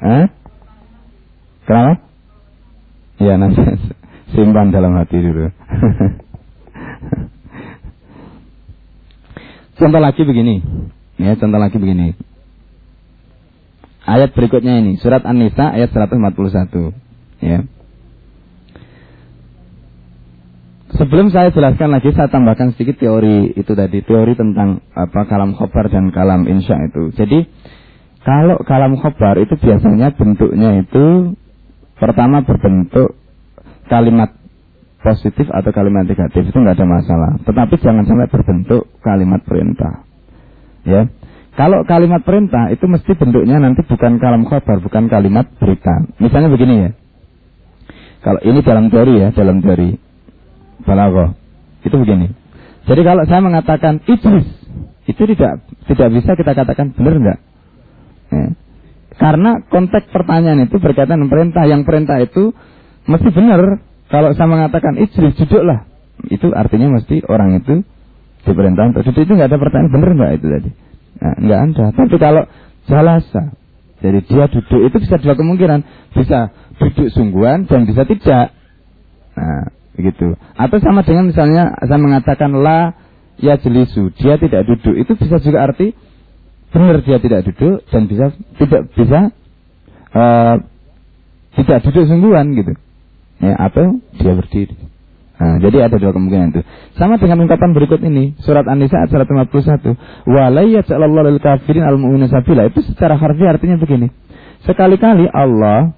Hah? 0.03 0.28
Kenapa? 1.63 1.93
Ya 3.24 3.39
nanti 3.39 3.63
simpan 4.36 4.76
dalam 4.76 4.99
hati 4.99 5.17
dulu. 5.21 5.47
Contoh 9.74 9.99
lagi 9.99 10.21
begini. 10.24 10.61
Ya, 11.17 11.36
contoh 11.36 11.57
lagi 11.57 11.76
begini. 11.82 12.13
Ayat 14.04 14.36
berikutnya 14.36 14.84
ini, 14.84 14.99
surat 14.99 15.24
An-Nisa 15.24 15.72
ayat 15.72 15.95
141. 15.95 16.91
Ya. 17.39 17.64
Sebelum 20.93 21.34
saya 21.34 21.49
jelaskan 21.49 21.89
lagi, 21.89 22.14
saya 22.14 22.30
tambahkan 22.30 22.76
sedikit 22.78 23.01
teori 23.01 23.56
itu 23.58 23.74
tadi, 23.74 24.06
teori 24.06 24.38
tentang 24.38 24.84
apa 24.93 25.26
kalam 25.26 25.58
khobar 25.58 25.89
dan 25.89 26.14
kalam 26.14 26.45
insya 26.45 26.78
itu. 26.86 27.16
Jadi 27.18 27.49
kalau 28.22 28.62
kalam 28.62 28.99
khobar 29.01 29.41
itu 29.41 29.58
biasanya 29.58 30.14
bentuknya 30.14 30.86
itu 30.86 31.34
pertama 31.97 32.45
berbentuk 32.45 33.18
kalimat 33.89 34.38
positif 35.01 35.49
atau 35.51 35.72
kalimat 35.76 36.08
negatif 36.08 36.45
itu 36.45 36.58
nggak 36.62 36.78
ada 36.78 36.88
masalah. 36.88 37.32
Tetapi 37.41 37.74
jangan 37.82 38.06
sampai 38.06 38.30
berbentuk 38.30 38.88
kalimat 39.01 39.41
perintah. 39.43 40.06
Ya. 40.86 41.10
Kalau 41.54 41.86
kalimat 41.86 42.26
perintah 42.26 42.74
itu 42.74 42.89
mesti 42.89 43.14
bentuknya 43.14 43.62
nanti 43.62 43.86
bukan 43.86 44.18
kalam 44.18 44.41
khobar, 44.49 44.82
bukan 44.82 45.06
kalimat 45.06 45.45
berita. 45.62 46.01
Misalnya 46.18 46.49
begini 46.49 46.76
ya. 46.82 46.91
Kalau 48.26 48.41
ini 48.41 48.60
dalam 48.66 48.89
teori 48.89 49.22
ya, 49.22 49.30
dalam 49.30 49.62
teori 49.62 49.93
balaghah. 50.82 51.38
Itu 51.86 51.93
begini. 52.01 52.34
Jadi 52.89 53.01
kalau 53.06 53.24
saya 53.30 53.41
mengatakan 53.45 54.01
iblis, 54.10 54.49
itu 55.06 55.24
tidak 55.36 55.62
tidak 55.86 56.10
bisa 56.10 56.32
kita 56.34 56.51
katakan 56.58 56.89
benar 56.95 57.14
enggak? 57.22 57.39
Ya. 58.34 58.47
Karena 59.14 59.62
konteks 59.70 60.10
pertanyaan 60.10 60.66
itu 60.66 60.82
berkaitan 60.82 61.22
dengan 61.22 61.30
perintah. 61.30 61.64
Yang 61.70 61.82
perintah 61.86 62.18
itu 62.18 62.49
mesti 63.06 63.30
benar, 63.30 63.78
kalau 64.10 64.34
saya 64.34 64.49
mengatakan 64.49 64.97
ijlis 64.97 65.38
duduklah, 65.38 65.86
itu 66.34 66.49
artinya 66.49 66.97
mesti 66.97 67.22
orang 67.30 67.62
itu 67.62 67.86
diperintah 68.43 68.89
untuk 68.89 69.06
duduk 69.06 69.22
itu 69.22 69.32
nggak 69.38 69.54
ada 69.54 69.60
pertanyaan 69.62 69.93
benar 69.93 70.10
nggak 70.18 70.32
itu 70.41 70.47
tadi? 70.49 70.70
Nah, 71.24 71.36
nggak 71.39 71.59
ada. 71.71 71.86
Tapi 71.95 72.15
kalau 72.19 72.43
jalasa, 72.91 73.55
jadi 74.03 74.19
dia 74.28 74.45
duduk 74.51 74.82
itu 74.91 74.97
bisa 74.99 75.15
dua 75.24 75.39
kemungkinan, 75.39 75.80
bisa 76.11 76.51
duduk 76.76 77.07
sungguhan 77.15 77.63
dan 77.71 77.88
bisa 77.88 78.03
tidak. 78.03 78.51
Nah, 79.39 79.71
begitu. 79.95 80.36
Atau 80.59 80.84
sama 80.84 81.07
dengan 81.07 81.32
misalnya 81.32 81.80
saya 81.80 81.95
mengatakan 81.95 82.51
la 82.51 82.91
ya 83.39 83.55
jelisu, 83.55 84.11
dia 84.19 84.36
tidak 84.36 84.67
duduk, 84.67 84.99
itu 84.99 85.15
bisa 85.15 85.39
juga 85.39 85.63
arti 85.63 85.95
benar 86.74 87.05
dia 87.05 87.21
tidak 87.21 87.45
duduk 87.45 87.86
dan 87.93 88.09
bisa 88.09 88.34
tidak 88.57 88.82
bisa 88.97 89.19
uh, 90.11 90.55
tidak 91.53 91.80
duduk 91.86 92.03
sungguhan 92.09 92.49
gitu 92.57 92.74
ya, 93.39 93.53
atau 93.61 94.01
dia 94.19 94.34
berdiri. 94.36 94.76
Nah, 95.43 95.59
jadi 95.59 95.91
ada 95.91 95.99
dua 95.99 96.15
kemungkinan 96.15 96.55
itu. 96.55 96.61
Sama 96.95 97.19
dengan 97.19 97.43
ungkapan 97.43 97.75
berikut 97.75 97.99
ini, 97.99 98.31
surat 98.39 98.63
An-Nisa 98.63 99.03
ayat 99.03 99.11
151. 99.11 99.91
Walayyaj'alallahu 100.23 101.35
lil 101.35 101.39
kafirin 101.43 101.83
al 101.83 101.99
mu'minin 101.99 102.31
sabila. 102.31 102.63
Itu 102.71 102.79
secara 102.79 103.19
harfiah 103.19 103.51
artinya 103.51 103.75
begini. 103.75 104.07
Sekali-kali 104.63 105.27
Allah 105.27 105.91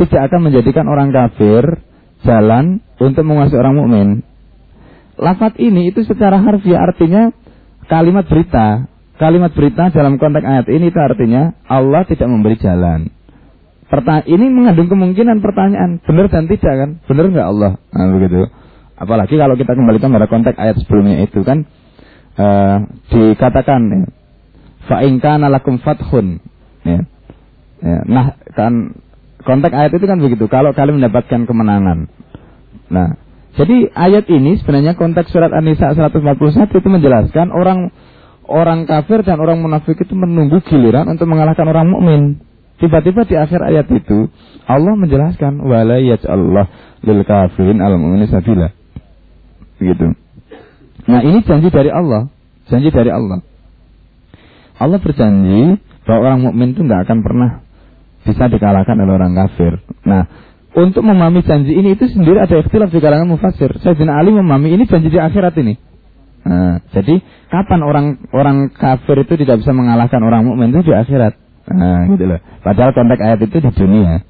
tidak 0.00 0.32
akan 0.32 0.48
menjadikan 0.48 0.88
orang 0.88 1.12
kafir 1.12 1.84
jalan 2.24 2.80
untuk 2.96 3.20
menguasai 3.20 3.60
orang 3.60 3.76
mukmin. 3.76 4.08
Lafat 5.20 5.60
ini 5.60 5.92
itu 5.92 6.00
secara 6.08 6.40
harfiah 6.40 6.80
artinya 6.80 7.28
kalimat 7.92 8.24
berita. 8.24 8.88
Kalimat 9.20 9.52
berita 9.52 9.92
dalam 9.92 10.16
konteks 10.16 10.44
ayat 10.44 10.66
ini 10.72 10.88
itu 10.88 11.00
artinya 11.00 11.52
Allah 11.68 12.04
tidak 12.08 12.28
memberi 12.28 12.56
jalan. 12.60 13.12
Pertanya 13.86 14.24
ini 14.24 14.48
mengandung 14.48 14.88
kemungkinan 14.88 15.44
pertanyaan 15.44 16.02
benar 16.04 16.32
dan 16.32 16.48
tidak 16.48 16.74
kan? 16.74 16.90
Benar 17.04 17.24
nggak 17.32 17.48
Allah? 17.48 17.72
Nah, 17.92 18.06
begitu. 18.16 18.48
Apalagi 18.96 19.36
kalau 19.36 19.54
kita 19.60 19.76
kembalikan 19.76 20.08
pada 20.12 20.24
konteks 20.24 20.56
ayat 20.56 20.76
sebelumnya 20.80 21.20
itu 21.20 21.44
kan 21.44 21.68
uh, 22.40 22.88
dikatakan 23.12 23.80
ya, 23.92 24.06
fa'inka 24.88 25.36
nalakum 25.36 25.76
fathun 25.84 26.40
ya. 26.80 27.04
ya. 27.84 27.98
Nah 28.08 28.40
kan 28.56 28.96
konteks 29.44 29.74
ayat 29.76 29.92
itu 29.94 30.04
kan 30.08 30.18
begitu. 30.18 30.48
Kalau 30.48 30.72
kalian 30.72 30.98
mendapatkan 30.98 31.44
kemenangan. 31.44 32.08
Nah, 32.86 33.18
jadi 33.56 33.88
ayat 33.94 34.26
ini 34.28 34.60
sebenarnya 34.60 34.98
konteks 34.98 35.32
surat 35.32 35.54
An-Nisa 35.54 35.94
141 35.94 36.76
itu 36.76 36.88
menjelaskan 36.90 37.54
orang 37.54 37.94
orang 38.46 38.86
kafir 38.86 39.26
dan 39.26 39.42
orang 39.42 39.58
munafik 39.58 39.98
itu 39.98 40.14
menunggu 40.14 40.62
giliran 40.66 41.08
untuk 41.10 41.26
mengalahkan 41.26 41.66
orang 41.66 41.88
mukmin. 41.90 42.22
tiba-tiba 42.76 43.24
di 43.24 43.32
akhir 43.40 43.56
ayat 43.64 43.88
itu 43.88 44.28
Allah 44.68 44.92
menjelaskan 45.00 45.64
wala 45.64 45.96
Allah 46.28 46.66
lil 47.00 47.24
kafirin 47.24 47.80
al 47.80 47.96
mu'minin 47.96 48.28
sabila. 48.28 48.68
Begitu. 49.80 50.06
Nah, 51.06 51.20
ini 51.22 51.38
janji 51.46 51.68
dari 51.70 51.90
Allah, 51.92 52.32
janji 52.66 52.90
dari 52.90 53.10
Allah. 53.12 53.44
Allah 54.76 54.98
berjanji 55.00 55.80
bahwa 56.04 56.20
orang 56.30 56.38
mukmin 56.50 56.76
itu 56.76 56.84
nggak 56.84 57.08
akan 57.08 57.18
pernah 57.24 57.50
bisa 58.26 58.44
dikalahkan 58.50 58.96
oleh 58.98 59.14
orang 59.14 59.32
kafir. 59.38 59.80
Nah, 60.02 60.26
untuk 60.76 61.00
memahami 61.00 61.40
janji 61.46 61.72
ini 61.72 61.96
itu 61.96 62.10
sendiri 62.10 62.42
ada 62.42 62.60
ikhtilaf 62.60 62.92
di 62.92 63.00
kalangan 63.00 63.30
mufasir. 63.30 63.72
Sayyidina 63.80 64.12
Ali 64.18 64.34
memahami 64.34 64.76
ini 64.76 64.84
janji 64.84 65.08
di 65.08 65.16
akhirat 65.16 65.56
ini. 65.62 65.78
Nah, 66.46 66.78
jadi 66.92 67.22
kapan 67.50 67.80
orang 67.82 68.06
orang 68.30 68.70
kafir 68.70 69.24
itu 69.24 69.34
tidak 69.40 69.64
bisa 69.64 69.72
mengalahkan 69.72 70.20
orang 70.20 70.44
mukmin 70.44 70.70
itu 70.76 70.90
di 70.90 70.94
akhirat. 70.94 71.34
Nah, 71.66 72.06
gitu 72.12 72.24
loh. 72.28 72.38
Padahal 72.62 72.94
konteks 72.94 73.22
ayat 73.24 73.40
itu 73.42 73.56
di 73.58 73.70
dunia. 73.72 74.22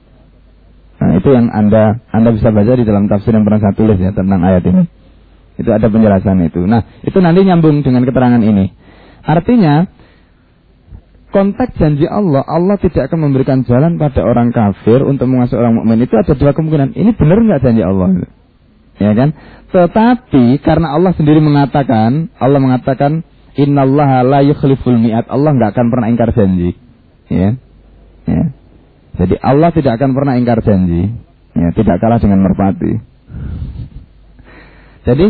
Nah, 0.97 1.11
itu 1.19 1.29
yang 1.29 1.53
Anda 1.53 2.01
Anda 2.09 2.33
bisa 2.33 2.49
baca 2.49 2.73
di 2.73 2.85
dalam 2.89 3.11
tafsir 3.11 3.37
yang 3.37 3.45
pernah 3.45 3.61
saya 3.61 3.75
tulis 3.77 3.99
ya 4.01 4.15
tentang 4.17 4.41
ayat 4.41 4.65
ini. 4.65 4.89
Itu 5.57 5.73
ada 5.73 5.89
penjelasan 5.89 6.45
itu. 6.45 6.65
Nah, 6.69 6.85
itu 7.01 7.17
nanti 7.21 7.41
nyambung 7.45 7.81
dengan 7.81 8.05
keterangan 8.05 8.41
ini. 8.45 8.73
Artinya, 9.25 9.89
konteks 11.33 11.81
janji 11.81 12.05
Allah, 12.05 12.45
Allah 12.45 12.77
tidak 12.77 13.09
akan 13.09 13.29
memberikan 13.29 13.65
jalan 13.65 13.97
pada 13.97 14.21
orang 14.23 14.53
kafir 14.53 15.01
untuk 15.03 15.27
menguasai 15.27 15.57
orang 15.57 15.81
mukmin 15.81 16.05
itu 16.05 16.15
ada 16.17 16.37
dua 16.37 16.53
kemungkinan. 16.53 16.93
Ini 16.93 17.11
benar 17.17 17.41
nggak 17.41 17.63
janji 17.65 17.83
Allah? 17.83 18.09
Ya 18.97 19.13
kan? 19.13 19.33
Tetapi 19.73 20.61
karena 20.61 20.97
Allah 20.97 21.13
sendiri 21.17 21.41
mengatakan, 21.41 22.33
Allah 22.41 22.61
mengatakan 22.61 23.25
Innallaha 23.57 24.21
la 24.21 24.41
yukhliful 24.45 25.01
mi'at. 25.01 25.33
Allah 25.33 25.57
nggak 25.57 25.73
akan 25.73 25.87
pernah 25.89 26.07
ingkar 26.13 26.31
janji. 26.37 26.77
Ya. 27.33 27.57
Ya. 28.29 28.53
Jadi 29.17 29.41
Allah 29.41 29.73
tidak 29.73 29.97
akan 29.97 30.13
pernah 30.13 30.37
ingkar 30.37 30.61
janji. 30.61 31.09
Ya, 31.57 31.73
tidak 31.73 31.97
kalah 32.05 32.21
dengan 32.21 32.45
merpati. 32.45 33.01
Jadi 35.07 35.27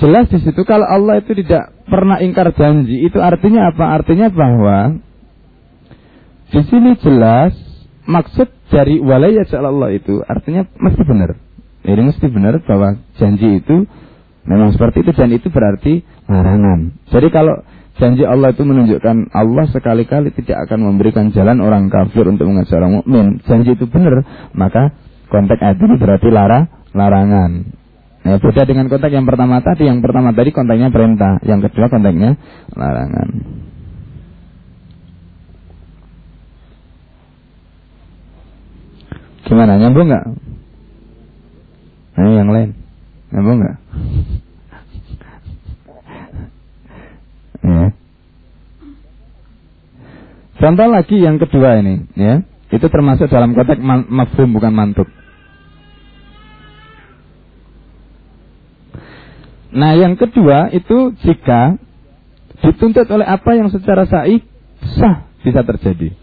jelas 0.00 0.26
di 0.32 0.38
situ 0.40 0.60
kalau 0.64 0.88
Allah 0.88 1.20
itu 1.20 1.36
tidak 1.36 1.76
pernah 1.84 2.18
ingkar 2.24 2.56
janji, 2.56 3.04
itu 3.04 3.20
artinya 3.20 3.68
apa? 3.68 3.84
Artinya 4.00 4.32
bahwa 4.32 4.96
di 6.48 6.60
sini 6.64 6.96
jelas 7.04 7.52
maksud 8.08 8.48
dari 8.72 9.04
walaya 9.04 9.44
Allah 9.60 9.92
itu 9.92 10.24
artinya 10.24 10.64
mesti 10.80 11.02
benar. 11.04 11.36
Jadi 11.84 12.00
mesti 12.00 12.26
benar 12.32 12.60
bahwa 12.64 12.96
janji 13.20 13.60
itu 13.60 13.84
memang 14.48 14.72
seperti 14.72 15.04
itu 15.04 15.12
dan 15.12 15.28
itu 15.32 15.48
berarti 15.52 16.00
larangan. 16.24 16.96
Jadi 17.12 17.28
kalau 17.28 17.64
janji 18.00 18.24
Allah 18.24 18.52
itu 18.52 18.64
menunjukkan 18.64 19.32
Allah 19.32 19.66
sekali-kali 19.68 20.32
tidak 20.32 20.68
akan 20.68 20.88
memberikan 20.88 21.28
jalan 21.36 21.60
orang 21.60 21.92
kafir 21.92 22.24
untuk 22.24 22.48
mengajar 22.48 22.80
orang 22.80 23.04
mukmin. 23.04 23.26
Janji 23.44 23.76
itu 23.76 23.84
benar, 23.84 24.24
maka 24.56 24.96
konteks 25.28 25.60
ayat 25.60 25.78
ini 25.80 25.96
berarti 26.00 26.28
lara, 26.32 26.68
larangan. 26.96 27.77
Ya, 28.28 28.36
beda 28.36 28.68
dengan 28.68 28.92
konteks 28.92 29.08
yang 29.08 29.24
pertama 29.24 29.64
tadi. 29.64 29.88
Yang 29.88 30.04
pertama 30.04 30.36
tadi 30.36 30.52
konteksnya 30.52 30.92
perintah, 30.92 31.40
yang 31.48 31.64
kedua 31.64 31.88
konteksnya 31.88 32.36
larangan. 32.76 33.28
Gimana? 39.48 39.80
Nyambung 39.80 40.12
nggak? 40.12 40.24
Nah, 42.20 42.28
yang 42.36 42.52
lain. 42.52 42.76
Nyambung 43.32 43.64
nggak? 43.64 43.76
ya. 47.64 47.88
Contoh 50.58 50.86
lagi 50.92 51.16
yang 51.16 51.40
kedua 51.40 51.80
ini, 51.80 52.04
ya. 52.12 52.44
Itu 52.68 52.92
termasuk 52.92 53.32
dalam 53.32 53.56
konteks 53.56 53.80
mafhum 54.12 54.52
bukan 54.52 54.76
mantuk. 54.76 55.08
Nah, 59.68 59.92
yang 59.96 60.16
kedua 60.16 60.72
itu 60.72 61.12
jika 61.20 61.76
dituntut 62.64 63.06
oleh 63.12 63.26
apa 63.28 63.54
yang 63.54 63.68
secara 63.68 64.08
sa'i 64.08 64.40
sah 64.96 65.28
bisa 65.44 65.60
terjadi. 65.62 66.14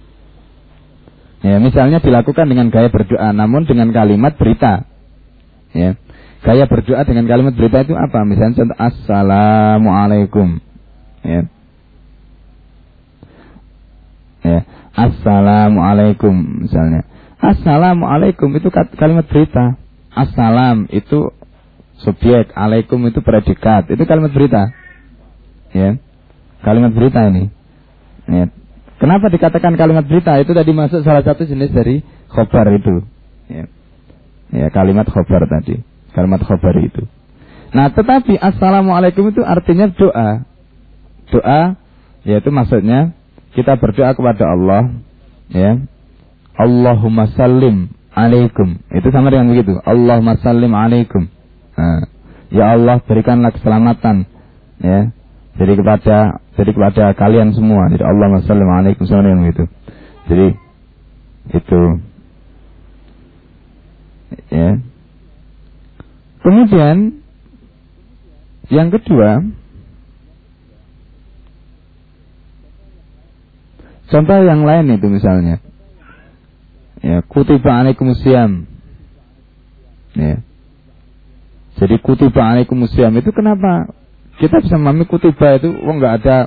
Ya, 1.45 1.61
misalnya 1.61 2.01
dilakukan 2.01 2.49
dengan 2.49 2.73
gaya 2.73 2.89
berdoa 2.89 3.29
namun 3.29 3.69
dengan 3.69 3.93
kalimat 3.93 4.33
berita. 4.33 4.89
Ya. 5.77 5.93
Gaya 6.41 6.65
berdoa 6.65 7.05
dengan 7.05 7.29
kalimat 7.29 7.53
berita 7.53 7.85
itu 7.85 7.93
apa? 7.93 8.25
Misalnya 8.25 8.65
contoh 8.65 8.77
Assalamualaikum. 8.77 10.49
Ya. 11.21 11.41
Ya. 14.41 14.59
Assalamualaikum 14.95 16.65
misalnya. 16.65 17.05
Assalamualaikum 17.37 18.49
itu 18.57 18.73
kalimat 18.97 19.27
berita. 19.29 19.77
Assalam 20.15 20.87
itu 20.89 21.29
subjek, 22.01 22.51
alaikum 22.55 22.99
itu 23.07 23.19
predikat. 23.23 23.87
Itu 23.91 24.03
kalimat 24.03 24.31
berita. 24.33 24.71
Ya. 25.71 25.99
Kalimat 26.63 26.91
berita 26.91 27.27
ini. 27.29 27.51
Ya. 28.25 28.49
Kenapa 28.95 29.27
dikatakan 29.27 29.75
kalimat 29.75 30.07
berita? 30.07 30.39
Itu 30.39 30.55
tadi 30.55 30.71
masuk 30.71 31.03
salah 31.03 31.21
satu 31.21 31.43
jenis 31.43 31.71
dari 31.71 32.01
khobar 32.31 32.71
itu. 32.73 33.03
Ya. 33.51 33.67
Ya, 34.55 34.67
kalimat 34.71 35.07
khobar 35.07 35.45
tadi. 35.51 35.83
Kalimat 36.15 36.41
khobar 36.47 36.75
itu. 36.79 37.03
Nah, 37.75 37.91
tetapi 37.91 38.39
assalamualaikum 38.39 39.35
itu 39.35 39.43
artinya 39.43 39.91
doa. 39.91 40.47
Doa 41.27 41.75
yaitu 42.25 42.49
maksudnya 42.49 43.13
kita 43.53 43.75
berdoa 43.75 44.15
kepada 44.15 44.47
Allah 44.47 44.95
ya. 45.51 45.83
Allahumma 46.55 47.27
sallim 47.35 47.91
alaikum. 48.15 48.79
Itu 48.95 49.11
sama 49.11 49.27
dengan 49.27 49.51
begitu. 49.51 49.75
Allahumma 49.83 50.39
sallim 50.39 50.71
alaikum. 50.71 51.27
Nah, 51.75 52.07
ya 52.51 52.75
Allah 52.75 53.03
berikanlah 53.03 53.51
keselamatan 53.51 54.27
ya. 54.79 55.11
Jadi 55.55 55.73
kepada 55.79 56.43
jadi 56.59 56.71
kepada 56.71 57.03
kalian 57.15 57.55
semua. 57.55 57.87
Jadi 57.91 58.03
Allahumma 58.03 58.43
sallim 58.43 58.67
alaikum 58.67 59.07
sama 59.07 59.23
dengan 59.27 59.47
begitu. 59.47 59.65
Jadi 60.27 60.47
itu 61.55 61.81
Ya. 64.49 64.77
Kemudian 66.45 67.25
yang 68.69 68.89
kedua, 68.93 69.41
contoh 74.09 74.39
yang 74.45 74.61
lain 74.65 74.97
itu 74.97 75.07
misalnya, 75.09 75.61
ya 77.01 77.25
kutiba 77.25 77.81
alaikumusiyam, 77.81 78.69
ya. 80.17 80.41
Jadi 81.75 81.99
kutiba 81.99 82.55
alaikumusiyam 82.55 83.11
itu 83.19 83.35
kenapa 83.35 83.91
kita 84.39 84.63
bisa 84.63 84.79
memahami 84.79 85.05
kutiba 85.07 85.59
itu, 85.59 85.71
oh 85.75 85.93
nggak 85.95 86.13
ada 86.23 86.37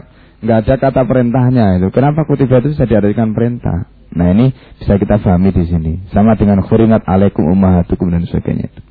nggak 0.41 0.59
ada 0.65 0.75
kata 0.81 1.03
perintahnya 1.05 1.83
itu. 1.83 1.89
Kenapa 1.93 2.25
kutiba 2.25 2.65
itu 2.65 2.73
bisa 2.73 2.89
diartikan 2.89 3.37
perintah? 3.37 3.89
Nah 4.09 4.33
ini 4.33 4.57
bisa 4.81 4.97
kita 4.97 5.21
pahami 5.21 5.53
di 5.53 5.65
sini. 5.69 5.93
Sama 6.17 6.33
dengan 6.39 6.65
khurimat 6.65 7.05
alaikum 7.05 7.45
ummahatukum 7.45 8.09
dan 8.09 8.25
sebagainya 8.25 8.73
itu. 8.73 8.83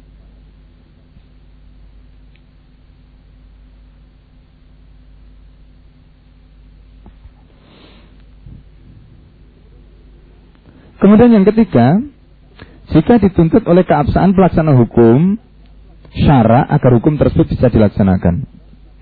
Kemudian 10.98 11.30
yang 11.30 11.46
ketiga, 11.46 12.02
jika 12.90 13.22
dituntut 13.22 13.62
oleh 13.70 13.86
keabsahan 13.86 14.34
pelaksana 14.34 14.74
hukum, 14.74 15.38
syara 16.16 16.64
agar 16.70 16.92
hukum 17.00 17.20
tersebut 17.20 17.52
bisa 17.52 17.68
dilaksanakan. 17.72 18.48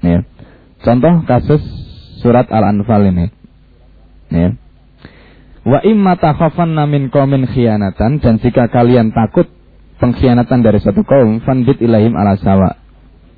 Ya. 0.02 0.26
Contoh 0.82 1.26
kasus 1.26 1.62
surat 2.22 2.50
Al-Anfal 2.50 3.10
ini. 3.10 3.26
Ya. 4.34 4.58
Wa 5.66 5.82
imma 5.82 6.14
takhafanna 6.18 6.86
min 6.86 7.10
qaumin 7.10 7.50
khianatan 7.50 8.22
dan 8.22 8.38
jika 8.38 8.70
kalian 8.70 9.10
takut 9.14 9.50
pengkhianatan 9.98 10.62
dari 10.62 10.78
satu 10.78 11.02
kaum 11.02 11.42
fanbit 11.42 11.82
ilahim 11.82 12.14
ala 12.14 12.38
sawa. 12.38 12.78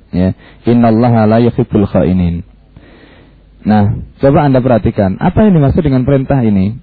Ya, 0.08 0.32
innallaha 0.64 1.28
la 1.28 1.38
yuhibbul 1.40 1.84
khainin. 1.88 2.44
Nah, 3.64 4.00
coba 4.20 4.48
Anda 4.48 4.64
perhatikan, 4.64 5.20
apa 5.20 5.44
yang 5.44 5.60
dimaksud 5.60 5.84
dengan 5.84 6.08
perintah 6.08 6.40
ini? 6.40 6.80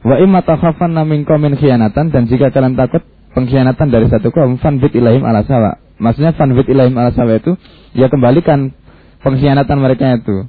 Wa 0.00 0.16
imma 0.20 0.44
takhafanna 0.44 1.04
min 1.04 1.28
qaumin 1.28 1.56
khianatan 1.60 2.08
dan 2.08 2.24
jika 2.28 2.48
kalian 2.52 2.76
takut 2.76 3.04
pengkhianatan 3.36 3.88
dari 3.92 4.08
satu 4.08 4.32
kaum 4.32 4.56
fanbit 4.60 4.96
ilahim 4.96 5.24
ala 5.24 5.44
sawa. 5.44 5.76
Maksudnya 6.00 6.32
fanbit 6.32 6.64
ilahim 6.72 6.96
ala 6.96 7.12
itu 7.12 7.60
ya 7.92 8.08
kembalikan 8.08 8.72
pengkhianatan 9.20 9.78
mereka 9.78 10.16
itu. 10.16 10.48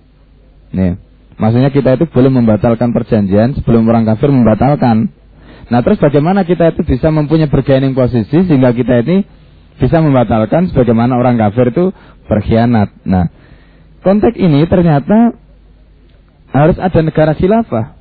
Nih. 0.72 0.96
Maksudnya 1.36 1.74
kita 1.74 2.00
itu 2.00 2.06
boleh 2.08 2.32
membatalkan 2.32 2.96
perjanjian 2.96 3.58
sebelum 3.60 3.84
orang 3.92 4.08
kafir 4.08 4.32
membatalkan. 4.32 5.12
Nah 5.68 5.80
terus 5.84 6.00
bagaimana 6.00 6.48
kita 6.48 6.72
itu 6.72 6.88
bisa 6.88 7.12
mempunyai 7.12 7.52
bergaining 7.52 7.92
posisi 7.92 8.46
sehingga 8.48 8.72
kita 8.72 9.04
ini 9.04 9.28
bisa 9.82 10.00
membatalkan 10.00 10.70
sebagaimana 10.70 11.18
orang 11.18 11.36
kafir 11.42 11.74
itu 11.74 11.90
berkhianat. 12.30 12.94
Nah 13.04 13.28
konteks 14.06 14.38
ini 14.38 14.64
ternyata 14.70 15.36
harus 16.52 16.78
ada 16.78 17.00
negara 17.02 17.34
khilafah 17.34 17.98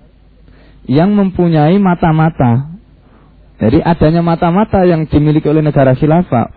yang 0.86 1.14
mempunyai 1.14 1.80
mata-mata. 1.80 2.76
Jadi 3.61 3.80
adanya 3.80 4.20
mata-mata 4.20 4.84
yang 4.84 5.09
dimiliki 5.09 5.48
oleh 5.48 5.64
negara 5.64 5.96
khilafah 5.96 6.57